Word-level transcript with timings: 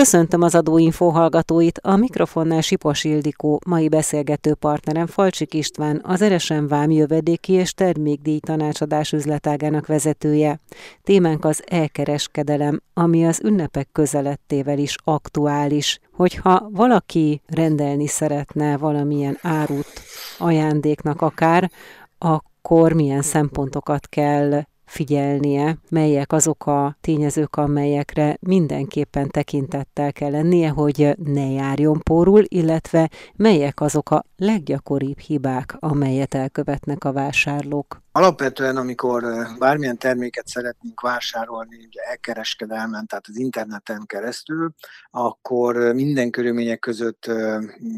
Köszöntöm 0.00 0.42
az 0.42 0.54
adóinfo 0.54 1.08
hallgatóit, 1.08 1.78
a 1.82 1.96
mikrofonnál 1.96 2.60
Sipos 2.60 3.04
Ildikó, 3.04 3.60
mai 3.66 3.88
beszélgető 3.88 4.54
partnerem 4.54 5.06
Falcsik 5.06 5.54
István, 5.54 6.00
az 6.04 6.22
Eresen 6.22 6.68
Vám 6.68 6.90
jövedéki 6.90 7.52
és 7.52 7.72
termékdíj 7.72 8.38
tanácsadás 8.38 9.12
üzletágának 9.12 9.86
vezetője. 9.86 10.60
Témánk 11.02 11.44
az 11.44 11.62
elkereskedelem, 11.66 12.80
ami 12.94 13.26
az 13.26 13.40
ünnepek 13.44 13.88
közelettével 13.92 14.78
is 14.78 14.96
aktuális. 15.04 15.98
Hogyha 16.12 16.68
valaki 16.70 17.42
rendelni 17.46 18.06
szeretne 18.06 18.76
valamilyen 18.76 19.38
árut, 19.42 20.02
ajándéknak 20.38 21.22
akár, 21.22 21.70
akkor 22.18 22.92
milyen 22.92 23.22
szempontokat 23.22 24.06
kell 24.08 24.62
figyelnie, 24.90 25.78
melyek 25.90 26.32
azok 26.32 26.66
a 26.66 26.96
tényezők, 27.00 27.56
amelyekre 27.56 28.36
mindenképpen 28.40 29.28
tekintettel 29.28 30.12
kell 30.12 30.30
lennie, 30.30 30.68
hogy 30.68 31.16
ne 31.24 31.50
járjon 31.50 32.00
pórul, 32.02 32.44
illetve 32.48 33.10
melyek 33.36 33.80
azok 33.80 34.10
a 34.10 34.24
leggyakoribb 34.36 35.18
hibák, 35.18 35.76
amelyet 35.78 36.34
elkövetnek 36.34 37.04
a 37.04 37.12
vásárlók. 37.12 38.02
Alapvetően, 38.12 38.76
amikor 38.76 39.24
bármilyen 39.58 39.98
terméket 39.98 40.46
szeretnénk 40.46 41.00
vásárolni, 41.00 41.84
ugye 41.86 42.00
elkereskedelmen, 42.02 43.06
tehát 43.06 43.24
az 43.28 43.36
interneten 43.36 44.06
keresztül, 44.06 44.70
akkor 45.10 45.76
minden 45.76 46.30
körülmények 46.30 46.78
között 46.78 47.30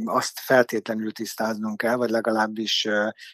azt 0.05 0.39
feltétlenül 0.39 1.13
tisztáznunk 1.13 1.77
kell, 1.77 1.95
vagy 1.95 2.11
legalábbis 2.11 2.89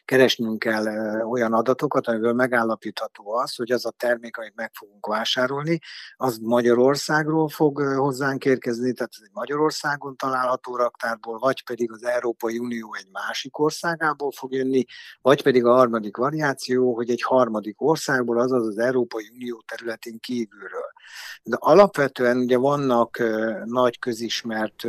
keresnünk 0.04 0.58
kell 0.58 0.86
olyan 1.20 1.52
adatokat, 1.52 2.06
amiből 2.06 2.32
megállapítható 2.32 3.32
az, 3.32 3.54
hogy 3.54 3.70
az 3.70 3.86
a 3.86 3.90
termék, 3.90 4.36
amit 4.36 4.54
meg 4.56 4.70
fogunk 4.74 5.06
vásárolni, 5.06 5.78
az 6.16 6.38
Magyarországról 6.42 7.48
fog 7.48 7.78
hozzánk 7.78 8.44
érkezni, 8.44 8.92
tehát 8.92 9.12
ez 9.16 9.22
egy 9.24 9.32
Magyarországon 9.32 10.16
található 10.16 10.76
raktárból, 10.76 11.38
vagy 11.38 11.64
pedig 11.64 11.92
az 11.92 12.04
Európai 12.04 12.58
Unió 12.58 12.94
egy 12.98 13.08
másik 13.12 13.58
országából 13.58 14.30
fog 14.32 14.52
jönni, 14.52 14.84
vagy 15.20 15.42
pedig 15.42 15.64
a 15.64 15.74
harmadik 15.74 16.16
variáció, 16.16 16.66
információ, 16.68 16.94
hogy 16.94 17.10
egy 17.10 17.22
harmadik 17.22 17.82
országból, 17.82 18.38
azaz 18.38 18.66
az 18.66 18.78
Európai 18.78 19.30
Unió 19.34 19.62
területén 19.66 20.18
kívülről. 20.20 20.87
De 21.42 21.56
alapvetően 21.60 22.36
ugye 22.36 22.56
vannak 22.56 23.22
nagy 23.64 23.98
közismert 23.98 24.86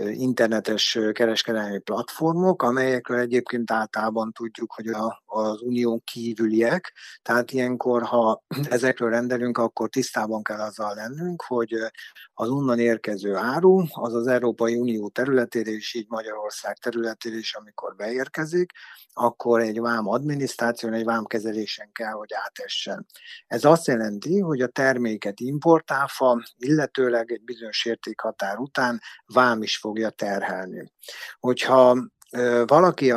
internetes 0.00 0.98
kereskedelmi 1.12 1.78
platformok, 1.78 2.62
amelyekről 2.62 3.18
egyébként 3.18 3.70
általában 3.70 4.32
tudjuk, 4.32 4.72
hogy 4.72 4.86
a, 4.86 5.22
az 5.26 5.60
unión 5.62 6.02
kívüliek, 6.04 6.92
tehát 7.22 7.50
ilyenkor, 7.50 8.02
ha 8.02 8.42
ezekről 8.70 9.10
rendelünk, 9.10 9.58
akkor 9.58 9.88
tisztában 9.88 10.42
kell 10.42 10.60
azzal 10.60 10.94
lennünk, 10.94 11.42
hogy 11.46 11.74
az 12.34 12.48
onnan 12.48 12.78
érkező 12.78 13.34
áru, 13.34 13.84
az 13.90 14.14
az 14.14 14.26
Európai 14.26 14.74
Unió 14.74 15.08
területére 15.08 15.70
és 15.70 15.94
így 15.94 16.06
Magyarország 16.08 16.76
területére 16.76 17.36
is, 17.36 17.54
amikor 17.54 17.94
beérkezik, 17.96 18.72
akkor 19.12 19.60
egy 19.60 19.80
vám 19.80 20.08
adminisztráción, 20.08 20.92
egy 20.92 21.04
vám 21.04 21.24
kezelésen 21.24 21.92
kell, 21.92 22.12
hogy 22.12 22.30
átessen. 22.46 23.06
Ez 23.46 23.64
azt 23.64 23.86
jelenti, 23.86 24.38
hogy 24.40 24.60
a 24.60 24.66
terméket 24.66 25.35
importáfa, 25.40 26.42
illetőleg 26.58 27.32
egy 27.32 27.42
bizonyos 27.42 27.84
értékhatár 27.84 28.58
után 28.58 29.00
vám 29.26 29.62
is 29.62 29.76
fogja 29.76 30.10
terhelni. 30.10 30.92
Hogyha 31.40 31.98
valaki 32.66 33.12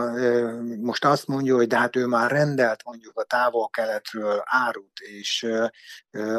most 0.81 1.06
azt 1.06 1.28
mondja, 1.28 1.56
hogy 1.56 1.67
de 1.67 1.78
hát 1.78 1.95
ő 1.95 2.06
már 2.06 2.31
rendelt 2.31 2.84
mondjuk 2.84 3.17
a 3.17 3.23
távol-keletről 3.23 4.42
árut, 4.45 5.00
és 5.00 5.47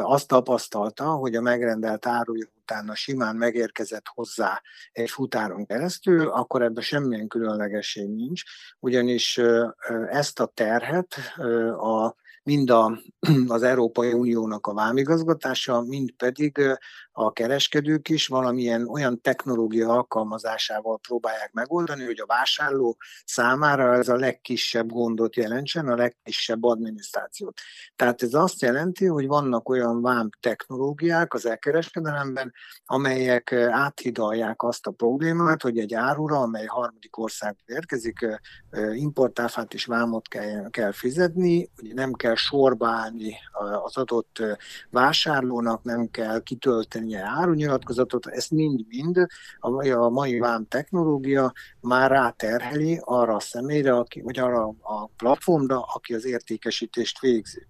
azt 0.01 0.27
tapasztalta, 0.27 1.05
hogy 1.05 1.35
a 1.35 1.41
megrendelt 1.41 2.05
áruja 2.05 2.47
utána 2.61 2.95
simán 2.95 3.35
megérkezett 3.35 4.05
hozzá 4.07 4.61
egy 4.91 5.09
futáron 5.09 5.65
keresztül, 5.65 6.29
akkor 6.29 6.61
ebben 6.61 6.83
semmilyen 6.83 7.27
különlegesség 7.27 8.09
nincs, 8.09 8.43
ugyanis 8.79 9.39
ezt 10.09 10.39
a 10.39 10.45
terhet 10.45 11.15
a 11.77 12.15
mind 12.43 12.69
a, 12.69 13.01
az 13.47 13.63
Európai 13.63 14.13
Uniónak 14.13 14.67
a 14.67 14.73
vámigazgatása, 14.73 15.81
mind 15.81 16.11
pedig 16.11 16.59
a 17.11 17.31
kereskedők 17.31 18.09
is 18.09 18.27
valamilyen 18.27 18.87
olyan 18.87 19.21
technológia 19.21 19.89
alkalmazásával 19.89 20.99
próbálják 20.99 21.51
megoldani, 21.51 22.05
hogy 22.05 22.19
a 22.19 22.25
vásárló 22.25 22.97
számára 23.25 23.93
ez 23.93 24.09
a 24.09 24.15
legkisebb 24.15 24.91
gondot 24.91 25.35
jelentsen, 25.35 25.87
a 25.87 25.95
legkisebb 25.95 26.63
adminisztrációt. 26.63 27.59
Tehát 27.95 28.21
ez 28.21 28.33
azt 28.33 28.61
jelenti, 28.61 29.05
hogy 29.05 29.27
vannak 29.27 29.69
olyan 29.69 30.01
vám 30.01 30.29
technológiák 30.39 31.33
az 31.33 31.45
elkereskedelemben, 31.45 32.53
amelyek 32.85 33.51
áthidalják 33.69 34.63
azt 34.63 34.87
a 34.87 34.91
problémát, 34.91 35.61
hogy 35.61 35.77
egy 35.77 35.93
árura, 35.93 36.37
amely 36.37 36.65
harmadik 36.65 37.17
országból 37.17 37.75
érkezik, 37.75 38.25
importáfát 38.93 39.73
és 39.73 39.85
vámot 39.85 40.27
kell, 40.27 40.69
kell 40.69 40.91
fizetni, 40.91 41.69
hogy 41.75 41.93
nem 41.93 42.13
kell 42.13 42.30
sorba 42.35 42.87
állni 42.87 43.35
az 43.83 43.97
adott 43.97 44.43
vásárlónak, 44.89 45.83
nem 45.83 46.11
kell 46.11 46.41
kitöltenie 46.43 47.23
árunyilatkozatot, 47.25 48.27
ezt 48.27 48.51
mind-mind 48.51 49.25
a 49.59 50.09
mai 50.09 50.39
vám 50.39 50.67
technológia 50.67 51.53
már 51.79 52.11
ráterheli 52.11 52.99
arra 53.03 53.35
a 53.35 53.39
személyre, 53.39 53.95
aki, 53.95 54.21
vagy 54.21 54.39
arra 54.39 54.67
a 54.67 55.07
platformra, 55.17 55.81
aki 55.81 56.13
az 56.13 56.25
értékesítést 56.25 57.19
végzi. 57.19 57.67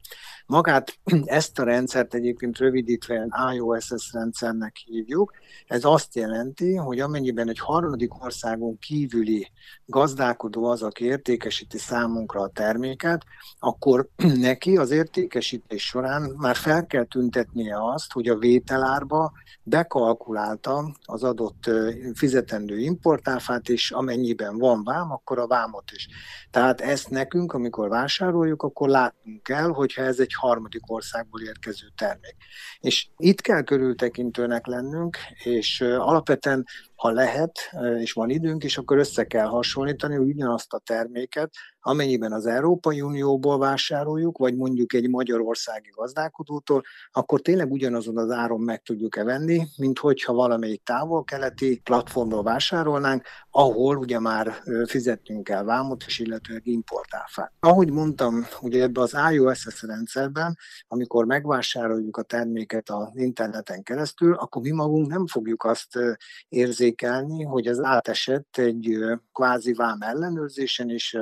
Magát 0.52 1.00
ezt 1.26 1.60
a 1.60 1.64
rendszert 1.64 2.14
egyébként 2.14 2.58
rövidítve 2.58 3.28
IOSS 3.54 4.12
rendszernek 4.12 4.76
hívjuk. 4.76 5.34
Ez 5.68 5.84
azt 5.84 6.16
jelenti, 6.16 6.76
hogy 6.76 7.00
amennyiben 7.00 7.50
egy 7.50 7.60
harmadik 7.60 8.24
országon 8.24 8.78
kívüli 8.80 9.52
gazdálkodó 9.86 10.66
az, 10.66 10.82
aki 10.82 11.06
értékesíti 11.06 11.78
számunkra 11.78 12.42
a 12.42 12.50
terméket, 12.50 13.24
akkor 13.60 14.10
neki 14.50 14.78
az 14.78 14.92
értékesítés 14.92 15.84
során 15.84 16.34
már 16.38 16.56
fel 16.56 16.86
kell 16.86 17.06
tüntetnie 17.06 17.76
azt, 17.94 18.12
hogy 18.12 18.28
a 18.28 18.38
vételárba 18.38 19.32
bekalkulálta 19.64 20.96
az 21.06 21.24
adott 21.24 21.70
fizetendő 22.14 22.78
importáfát, 22.78 23.70
és 23.70 23.92
amennyiben 23.92 24.58
van 24.58 24.84
vám, 24.84 25.12
akkor 25.12 25.40
a 25.40 25.48
vámot 25.48 25.92
is. 25.92 26.08
Tehát 26.52 26.82
ezt 26.82 27.10
nekünk, 27.10 27.54
amikor 27.54 27.90
vásároljuk, 27.90 28.64
akkor 28.64 28.90
látnunk 28.90 29.44
kell, 29.44 29.70
hogyha 29.70 30.02
ez 30.02 30.20
egy 30.20 30.34
harmadik 30.42 30.92
országból 30.92 31.42
érkező 31.42 31.88
termék. 31.96 32.36
És 32.80 33.08
itt 33.18 33.42
kell 33.42 33.64
körültekintőnek 33.64 34.66
lennünk, 34.66 35.18
és 35.44 35.82
alapvetően 35.82 36.66
ha 36.96 37.10
lehet, 37.10 37.60
és 38.00 38.14
van 38.14 38.30
időnk, 38.30 38.64
és 38.64 38.78
akkor 38.78 38.98
össze 38.98 39.24
kell 39.24 39.48
hasonlítani 39.48 40.18
ugyanazt 40.18 40.74
a 40.74 40.82
terméket, 40.86 41.54
amennyiben 41.82 42.32
az 42.32 42.46
Európai 42.46 43.02
Unióból 43.02 43.58
vásároljuk, 43.58 44.38
vagy 44.38 44.56
mondjuk 44.56 44.94
egy 44.94 45.10
magyarországi 45.10 45.90
gazdálkodótól, 45.96 46.82
akkor 47.12 47.42
tényleg 47.42 47.72
ugyanazon 47.72 48.18
az 48.18 48.32
áron 48.32 48.62
meg 48.62 48.82
tudjuk-e 48.82 49.24
venni, 49.24 49.68
mint 49.78 50.00
hogyha 50.00 50.34
valamelyik 50.34 50.84
távol-keleti 50.84 51.80
platformról 51.84 52.44
vásárolnánk, 52.44 53.24
ahol 53.50 53.98
ugye 53.98 54.20
már 54.20 54.54
fizettünk 54.86 55.50
el 55.50 55.64
vámot, 55.64 56.04
és 56.08 56.20
illetőleg 56.20 56.68
importáfát. 56.68 57.52
Ahogy 57.60 57.92
mondtam, 57.92 58.46
ugye 58.62 58.82
ebbe 58.82 59.02
az 59.02 59.18
iOS 59.32 59.82
rendszerben, 59.82 60.58
amikor 60.88 61.26
megvásároljuk 61.26 62.18
a 62.18 62.22
terméket 62.22 62.90
az 62.90 63.10
interneten 63.14 63.84
keresztül, 63.84 64.34
akkor 64.34 64.62
mi 64.62 64.72
magunk 64.72 65.08
nem 65.08 65.28
fogjuk 65.28 65.64
azt 65.64 66.00
érzékelni, 66.50 67.44
hogy 67.44 67.68
az 67.68 67.84
átesett 67.84 68.58
egy 68.58 68.98
kvázi 69.34 69.74
vám 69.74 70.02
ellenőrzésen, 70.02 70.90
és 70.90 71.18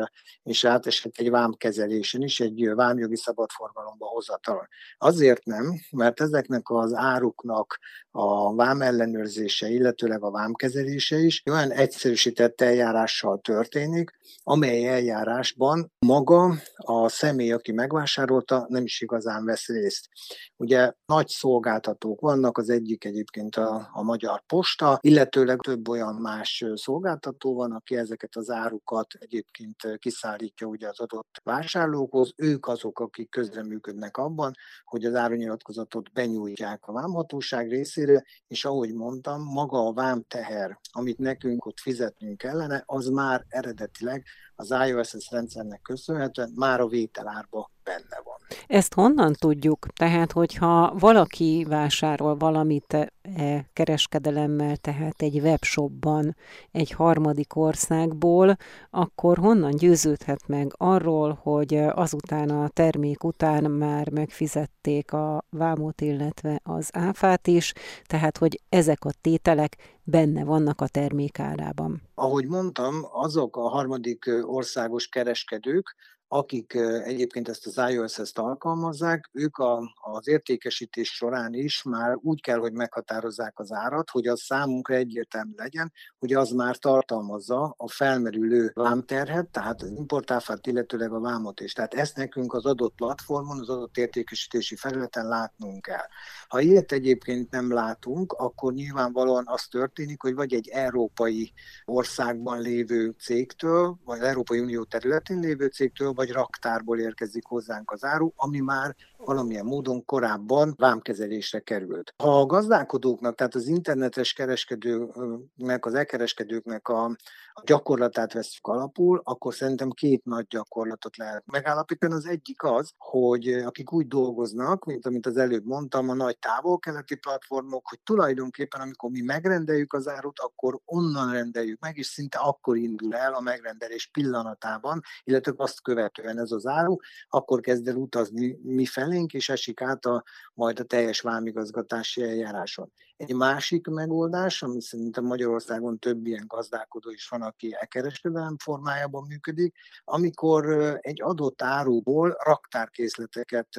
és 0.50 0.64
átesett 0.64 1.18
egy 1.18 1.30
vámkezelésen 1.30 2.22
is, 2.22 2.40
egy 2.40 2.70
vámjogi 2.76 3.18
szabadforgalomba 3.18 4.06
hozatalon. 4.06 4.68
Azért 4.98 5.46
nem, 5.46 5.80
mert 5.92 6.22
ezeknek 6.22 6.70
az 6.70 6.94
áruknak 6.94 7.80
a 8.12 8.56
vám 8.56 8.82
ellenőrzése, 8.82 9.68
illetőleg 9.68 10.24
a 10.24 10.32
vámkezelése 10.32 11.18
is 11.18 11.44
olyan 11.52 11.72
egyszerűsített 11.72 12.62
eljárással 12.62 13.40
történik, 13.40 14.12
amely 14.44 14.88
eljárásban 14.88 15.92
maga 16.00 16.56
a 16.76 17.10
személy, 17.10 17.52
aki 17.52 17.72
megvásárolta, 17.72 18.66
nem 18.70 18.84
is 18.84 19.02
igazán 19.02 19.46
vesz 19.46 19.68
részt. 19.68 20.10
Ugye 20.56 20.94
nagy 21.06 21.28
szolgáltatók 21.28 22.20
vannak, 22.20 22.58
az 22.58 22.70
egyik 22.70 23.06
egyébként 23.06 23.56
a, 23.56 23.90
a 23.92 24.04
Magyar 24.04 24.44
Posta, 24.48 24.98
illetőleg 25.02 25.60
több 25.60 25.88
olyan 25.88 26.16
más 26.16 26.66
szolgáltató 26.74 27.56
van, 27.56 27.72
aki 27.72 27.96
ezeket 27.96 28.36
az 28.36 28.50
árukat 28.50 29.14
egyébként 29.20 29.98
kiszállítja 29.98 30.39
ugye 30.66 30.88
az 30.88 31.00
adott 31.00 31.42
vásárlókhoz. 31.44 32.34
Ők 32.36 32.68
azok, 32.68 33.00
akik 33.00 33.30
közreműködnek 33.30 34.18
abban, 34.18 34.54
hogy 34.84 35.06
az 35.06 35.16
árunyilatkozatot 35.16 36.12
benyújtják 36.12 36.88
a 36.88 36.92
vámhatóság 36.92 37.70
részére, 37.70 38.26
és 38.48 38.66
ahogy 38.66 38.94
mondtam, 38.94 39.44
maga 39.44 39.88
a 39.88 39.94
vámteher, 39.94 40.80
amit 40.92 41.18
nekünk 41.18 41.66
ott 41.66 41.80
fizetnünk 41.80 42.38
kellene, 42.38 42.84
az 42.86 43.08
már 43.08 43.46
eredetileg 43.48 44.26
az 44.60 44.76
iOS 44.88 45.14
rendszernek 45.30 45.82
köszönhetően 45.82 46.52
már 46.56 46.80
a 46.80 46.88
vételárba 46.88 47.70
benne 47.84 48.22
van. 48.24 48.38
Ezt 48.68 48.94
honnan 48.94 49.34
tudjuk? 49.34 49.88
Tehát, 49.96 50.32
hogyha 50.32 50.94
valaki 51.00 51.66
vásárol 51.70 52.38
valamit 52.38 52.94
e 52.94 53.66
kereskedelemmel, 53.74 54.76
tehát 54.76 55.22
egy 55.22 55.40
webshopban 55.40 56.36
egy 56.72 56.92
harmadik 56.92 57.56
országból, 57.56 58.58
akkor 58.90 59.38
honnan 59.38 59.76
győződhet 59.76 60.48
meg 60.48 60.74
arról, 60.78 61.40
hogy 61.42 61.76
azután 61.76 62.50
a 62.50 62.68
termék 62.68 63.24
után 63.24 63.72
már 63.72 64.10
megfizették 64.10 65.14
a 65.14 65.46
vámot, 65.50 66.02
illetve 66.02 66.60
az 66.64 66.90
áfát 66.94 67.48
is, 67.48 67.74
tehát, 68.06 68.38
hogy 68.38 68.62
ezek 68.70 69.06
a 69.06 69.12
tételek 69.22 69.99
benne 70.10 70.44
vannak 70.44 70.82
a 70.82 70.88
termékárában. 70.88 72.02
Ahogy 72.16 72.48
mondtam, 72.48 72.96
azok 73.12 73.58
a 73.58 73.68
harmadik 73.70 74.30
országos 74.42 75.08
kereskedők, 75.08 75.96
akik 76.32 76.74
egyébként 77.04 77.50
ezt 77.50 77.66
az 77.66 77.92
iOS-ezt 77.92 78.38
alkalmazzák, 78.38 79.30
ők 79.32 79.58
a, 79.58 79.94
az 80.02 80.28
értékesítés 80.28 81.16
során 81.16 81.54
is 81.54 81.84
már 81.84 82.18
úgy 82.22 82.42
kell, 82.42 82.58
hogy 82.58 82.74
meghatározzák 82.74 83.60
az 83.60 83.72
árat, 83.72 84.10
hogy 84.10 84.28
az 84.28 84.42
számunkra 84.42 84.96
egyértelmű 84.96 85.52
legyen, 85.56 85.92
hogy 86.20 86.34
az 86.34 86.52
már 86.52 86.78
tartalmazza 86.78 87.74
a 87.78 87.90
felmerülő 87.90 88.72
vámterhet, 88.74 89.48
tehát 89.48 89.82
az 89.82 89.90
importáfát, 89.90 90.68
illetőleg 90.68 91.12
a 91.14 91.20
vámot 91.20 91.60
is. 91.60 91.74
Tehát 91.74 91.94
ezt 91.94 92.16
nekünk 92.16 92.54
az 92.54 92.66
adott 92.66 92.96
platformon, 92.96 93.60
az 93.60 93.70
adott 93.70 93.98
értékesítési 93.98 94.76
felületen 94.76 95.28
látnunk 95.28 95.82
kell. 95.82 96.06
Ha 96.48 96.60
ilyet 96.60 96.92
egyébként 96.92 97.52
nem 97.52 97.74
látunk, 97.74 98.34
akkor 98.34 98.74
nyilvánvalóan 98.74 99.44
az 99.48 99.68
történik, 99.68 100.22
hogy 100.22 100.34
vagy 100.36 100.54
egy 100.54 100.68
európai 100.68 101.54
országban 101.86 102.62
lévő 102.62 103.16
cégtől, 103.20 104.00
vagy 104.06 104.20
Európai 104.20 104.60
Unió 104.60 104.84
területén 104.84 105.40
lévő 105.40 105.68
cégtől, 105.68 106.18
vagy 106.20 106.32
raktárból 106.32 107.00
érkezik 107.00 107.46
hozzánk 107.46 107.92
az 107.92 108.04
áru, 108.04 108.32
ami 108.36 108.60
már 108.60 108.96
valamilyen 109.26 109.66
módon 109.66 110.06
korábban 110.06 110.74
vámkezelésre 110.78 111.60
került. 111.60 112.14
Ha 112.18 112.40
a 112.40 112.46
gazdálkodóknak, 112.46 113.36
tehát 113.36 113.56
az 113.56 113.68
internetes 113.68 114.34
kereskedőknek, 114.34 115.86
az 115.86 115.94
e-kereskedőknek 115.94 116.88
a, 116.88 117.16
gyakorlatát 117.64 118.34
veszük 118.34 118.68
alapul, 118.68 119.22
akkor 119.24 119.54
szerintem 119.54 119.90
két 119.90 120.26
nagy 120.26 120.48
gyakorlatot 120.48 121.18
lehet 121.18 121.44
megállapítani. 121.46 122.14
Az 122.14 122.26
egyik 122.26 122.64
az, 122.64 122.92
hogy 122.98 123.48
akik 123.48 123.94
úgy 123.94 124.08
dolgoznak, 124.08 124.86
mint 124.86 125.06
amit 125.06 125.26
az 125.26 125.38
előbb 125.38 125.66
mondtam, 125.66 126.10
a 126.10 126.14
nagy 126.14 126.40
távol-keleti 126.40 127.16
platformok, 127.16 127.88
hogy 127.88 128.00
tulajdonképpen 128.04 128.82
amikor 128.82 129.10
mi 129.10 129.22
megrendeljük 129.22 129.94
az 129.94 130.08
árut, 130.08 130.40
akkor 130.40 130.80
onnan 130.86 131.32
rendeljük 131.32 131.80
meg, 131.80 131.98
és 131.98 132.06
szinte 132.06 132.38
akkor 132.38 132.78
indul 132.78 133.16
el 133.16 133.34
a 133.34 133.42
megrendelés 133.42 134.08
pillanatában, 134.08 135.02
illetve 135.24 135.54
azt 135.56 135.82
követően 135.82 136.40
ez 136.40 136.52
az 136.52 136.66
áru, 136.66 136.96
akkor 137.30 137.60
kezd 137.60 137.88
el 137.88 137.96
utazni 137.96 138.60
mi 138.64 138.86
felénk, 139.10 139.34
és 139.34 139.50
esik 139.50 139.82
át 139.82 140.06
a, 140.06 140.24
majd 140.54 140.80
a 140.80 140.84
teljes 140.84 141.22
vámigazgatási 141.22 142.24
eljáráson. 142.24 142.92
Egy 143.18 143.34
másik 143.34 143.88
megoldás, 143.88 144.62
ami 144.62 144.82
szerintem 144.82 145.24
Magyarországon 145.24 146.00
több 146.00 146.26
ilyen 146.26 146.46
gazdálkodó 146.48 147.10
is 147.10 147.28
van, 147.28 147.42
aki 147.42 147.76
e-kereskedelem 147.80 148.58
formájában 148.58 149.26
működik, 149.28 149.76
amikor 150.04 150.66
egy 151.02 151.22
adott 151.22 151.62
áruból 151.62 152.38
raktárkészleteket 152.44 153.70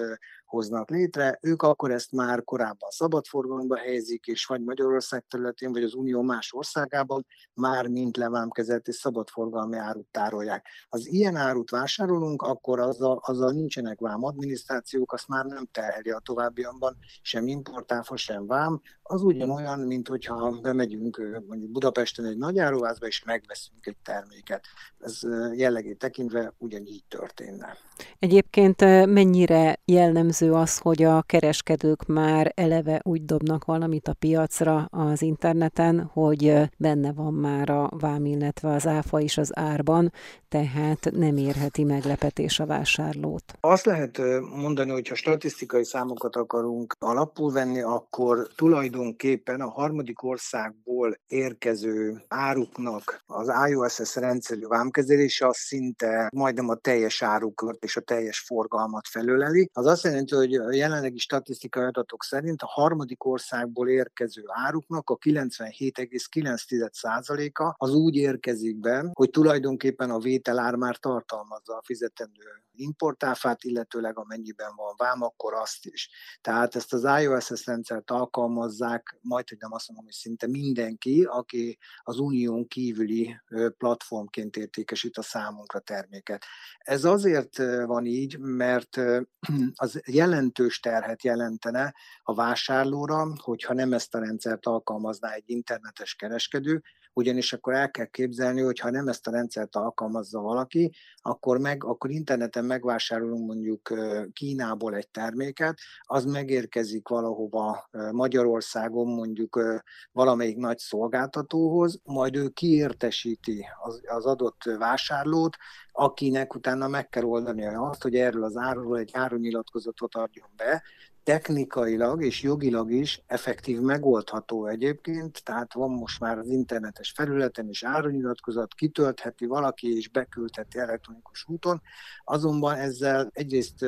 hoznak 0.50 0.90
létre, 0.90 1.38
ők 1.42 1.62
akkor 1.62 1.90
ezt 1.90 2.12
már 2.12 2.44
korábban 2.44 2.90
szabadforgalomba 2.90 3.76
helyezik, 3.76 4.26
és 4.26 4.44
vagy 4.44 4.62
Magyarország 4.62 5.24
területén, 5.28 5.72
vagy 5.72 5.82
az 5.82 5.94
Unió 5.94 6.22
más 6.22 6.52
országában 6.52 7.26
már 7.54 7.86
mint 7.86 8.16
levámkezelt 8.16 8.88
és 8.88 8.94
szabadforgalmi 8.94 9.76
árut 9.76 10.06
tárolják. 10.10 10.66
Az 10.88 11.06
ilyen 11.06 11.36
árut 11.36 11.70
vásárolunk, 11.70 12.42
akkor 12.42 12.80
azzal, 12.80 13.20
azzal 13.24 13.52
nincsenek 13.52 14.00
vám 14.00 14.24
adminisztrációk, 14.24 15.12
azt 15.12 15.28
már 15.28 15.44
nem 15.44 15.68
terheli 15.72 16.10
a 16.10 16.18
továbbiakban 16.24 16.96
sem 17.22 17.46
importáfa, 17.46 18.16
sem 18.16 18.46
vám, 18.46 18.80
az 19.02 19.22
ugyanolyan, 19.22 19.80
mint 19.80 20.08
hogyha 20.08 20.50
bemegyünk 20.50 21.42
mondjuk 21.46 21.70
Budapesten 21.70 22.24
egy 22.24 22.36
nagy 22.36 22.58
áruházba, 22.58 23.06
és 23.06 23.24
megveszünk 23.24 23.86
egy 23.86 23.96
terméket. 24.04 24.64
Ez 24.98 25.20
jellegét 25.52 25.98
tekintve 25.98 26.54
ugyanígy 26.58 27.04
történne. 27.08 27.76
Egyébként 28.18 28.80
mennyire 29.06 29.80
jellemző 29.84 30.39
az, 30.48 30.78
hogy 30.78 31.02
a 31.02 31.22
kereskedők 31.22 32.06
már 32.06 32.52
eleve 32.54 33.00
úgy 33.04 33.24
dobnak 33.24 33.64
valamit 33.64 34.08
a 34.08 34.14
piacra 34.14 34.84
az 34.90 35.22
interneten, 35.22 36.10
hogy 36.12 36.70
benne 36.76 37.12
van 37.12 37.34
már 37.34 37.70
a 37.70 37.90
vám, 37.98 38.24
illetve 38.24 38.72
az 38.72 38.86
áfa 38.86 39.20
is 39.20 39.38
az 39.38 39.50
árban, 39.54 40.12
tehát 40.48 41.10
nem 41.12 41.36
érheti 41.36 41.84
meglepetés 41.84 42.60
a 42.60 42.66
vásárlót. 42.66 43.44
Azt 43.60 43.84
lehet 43.84 44.20
mondani, 44.54 44.90
hogy 44.90 45.08
ha 45.08 45.14
statisztikai 45.14 45.84
számokat 45.84 46.36
akarunk 46.36 46.94
alapul 46.98 47.52
venni, 47.52 47.80
akkor 47.80 48.48
tulajdonképpen 48.56 49.60
a 49.60 49.68
harmadik 49.68 50.22
országból 50.22 51.18
érkező 51.26 52.24
áruknak 52.28 53.22
az 53.26 53.52
iOS 53.68 54.14
rendszerű 54.14 54.66
vámkezelése 54.66 55.46
az 55.46 55.56
szinte 55.56 56.30
majdnem 56.34 56.68
a 56.68 56.74
teljes 56.74 57.22
árukört 57.22 57.84
és 57.84 57.96
a 57.96 58.00
teljes 58.00 58.38
forgalmat 58.38 59.08
felöleli. 59.08 59.70
Az 59.72 59.86
azt 59.86 60.04
jelenti, 60.04 60.29
hogy 60.30 60.54
a 60.54 60.72
jelenlegi 60.72 61.18
statisztikai 61.18 61.84
adatok 61.84 62.24
szerint 62.24 62.62
a 62.62 62.66
harmadik 62.66 63.24
országból 63.24 63.88
érkező 63.88 64.42
áruknak 64.46 65.10
a 65.10 65.16
97,9%-a 65.16 67.74
az 67.76 67.94
úgy 67.94 68.16
érkezik 68.16 68.76
be, 68.76 69.10
hogy 69.12 69.30
tulajdonképpen 69.30 70.10
a 70.10 70.18
vételár 70.18 70.74
már 70.74 70.96
tartalmazza 70.96 71.76
a 71.76 71.82
fizetendő 71.84 72.44
importáfát, 72.80 73.64
illetőleg 73.64 74.18
amennyiben 74.18 74.72
van 74.76 74.94
vám, 74.96 75.22
akkor 75.22 75.54
azt 75.54 75.86
is. 75.86 76.10
Tehát 76.40 76.74
ezt 76.74 76.92
az 76.92 77.04
iOS 77.22 77.66
rendszert 77.66 78.10
alkalmazzák, 78.10 79.18
majd, 79.20 79.48
hogy 79.48 79.58
nem 79.60 79.72
azt 79.72 79.88
mondom, 79.88 80.04
hogy 80.04 80.14
szinte 80.14 80.46
mindenki, 80.46 81.24
aki 81.24 81.78
az 82.02 82.18
unión 82.18 82.66
kívüli 82.66 83.40
platformként 83.78 84.56
értékesít 84.56 85.18
a 85.18 85.22
számunkra 85.22 85.78
terméket. 85.78 86.44
Ez 86.78 87.04
azért 87.04 87.56
van 87.84 88.06
így, 88.06 88.38
mert 88.38 88.96
az 89.74 90.00
jelentős 90.06 90.80
terhet 90.80 91.24
jelentene 91.24 91.94
a 92.22 92.34
vásárlóra, 92.34 93.32
hogyha 93.36 93.74
nem 93.74 93.92
ezt 93.92 94.14
a 94.14 94.18
rendszert 94.18 94.66
alkalmazná 94.66 95.32
egy 95.32 95.50
internetes 95.50 96.14
kereskedő, 96.14 96.82
ugyanis 97.12 97.52
akkor 97.52 97.74
el 97.74 97.90
kell 97.90 98.06
képzelni, 98.06 98.60
hogy 98.60 98.78
ha 98.78 98.90
nem 98.90 99.08
ezt 99.08 99.26
a 99.26 99.30
rendszert 99.30 99.76
alkalmazza 99.76 100.40
valaki, 100.40 100.92
akkor, 101.16 101.58
meg, 101.58 101.84
akkor 101.84 102.10
interneten 102.10 102.64
megvásárolunk 102.70 103.46
mondjuk 103.46 103.94
Kínából 104.32 104.94
egy 104.94 105.08
terméket, 105.08 105.78
az 106.02 106.24
megérkezik 106.24 107.08
valahova 107.08 107.88
Magyarországon 108.12 109.06
mondjuk 109.06 109.82
valamelyik 110.12 110.56
nagy 110.56 110.78
szolgáltatóhoz, 110.78 112.00
majd 112.04 112.36
ő 112.36 112.48
kiértesíti 112.48 113.66
az, 114.06 114.26
adott 114.26 114.62
vásárlót, 114.78 115.56
akinek 115.92 116.54
utána 116.54 116.88
meg 116.88 117.08
kell 117.08 117.24
oldani 117.24 117.66
azt, 117.66 118.02
hogy 118.02 118.14
erről 118.14 118.44
az 118.44 118.56
árról 118.56 118.98
egy 118.98 119.10
árunyilatkozatot 119.12 120.14
adjon 120.14 120.48
be, 120.56 120.82
technikailag 121.22 122.24
és 122.24 122.42
jogilag 122.42 122.90
is 122.90 123.22
effektív 123.26 123.80
megoldható 123.80 124.66
egyébként, 124.66 125.44
tehát 125.44 125.72
van 125.72 125.90
most 125.90 126.20
már 126.20 126.38
az 126.38 126.48
internetes 126.48 127.10
felületen 127.10 127.68
is 127.68 127.84
árunyilatkozat, 127.84 128.74
kitöltheti 128.74 129.46
valaki 129.46 129.96
és 129.96 130.08
beküldheti 130.08 130.78
elektronikus 130.78 131.44
úton, 131.48 131.82
azonban 132.24 132.76
ezzel 132.76 133.30
egyrészt 133.32 133.84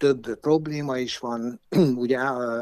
több 0.00 0.40
probléma 0.40 0.98
is 0.98 1.18
van, 1.18 1.60
ugye 2.04 2.18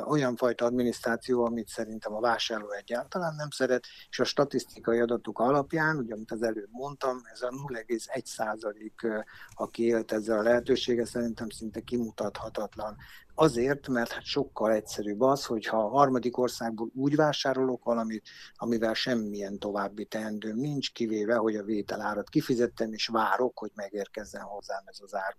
olyan 0.07 0.37
fajta 0.37 0.65
adminisztráció, 0.65 1.45
amit 1.45 1.69
szerintem 1.69 2.15
a 2.15 2.21
vásárló 2.21 2.71
egyáltalán 2.71 3.35
nem 3.35 3.51
szeret, 3.51 3.85
és 4.11 4.19
a 4.19 4.25
statisztikai 4.25 4.99
adatok 4.99 5.39
alapján, 5.39 5.97
ugye 5.97 6.15
amit 6.15 6.33
az 6.33 6.43
előbb 6.43 6.69
mondtam, 6.71 7.21
ez 7.33 7.43
a 7.43 7.49
0,1 7.49 8.25
százalék, 8.25 9.07
aki 9.55 9.85
élt 9.85 10.13
ezzel 10.13 10.39
a 10.39 10.43
lehetőséggel, 10.43 11.05
szerintem 11.05 11.49
szinte 11.49 11.81
kimutathatatlan. 11.81 12.97
Azért, 13.35 13.89
mert 13.89 14.13
hát 14.13 14.25
sokkal 14.25 14.73
egyszerűbb 14.73 15.21
az, 15.21 15.45
hogyha 15.45 15.85
a 15.85 15.89
harmadik 15.89 16.39
országból 16.39 16.91
úgy 16.95 17.17
vásárolok 17.17 17.85
valamit, 17.85 18.29
amivel 18.57 18.95
semmilyen 18.95 19.59
további 19.59 20.05
teendőm 20.05 20.57
nincs, 20.57 20.93
kivéve, 20.93 21.35
hogy 21.35 21.57
a 21.57 21.65
vételárat 21.65 22.29
kifizettem, 22.29 22.93
és 22.93 23.07
várok, 23.07 23.59
hogy 23.59 23.71
megérkezzen 23.75 24.43
hozzám 24.43 24.83
ez 24.87 24.99
az 25.01 25.15
ár. 25.15 25.37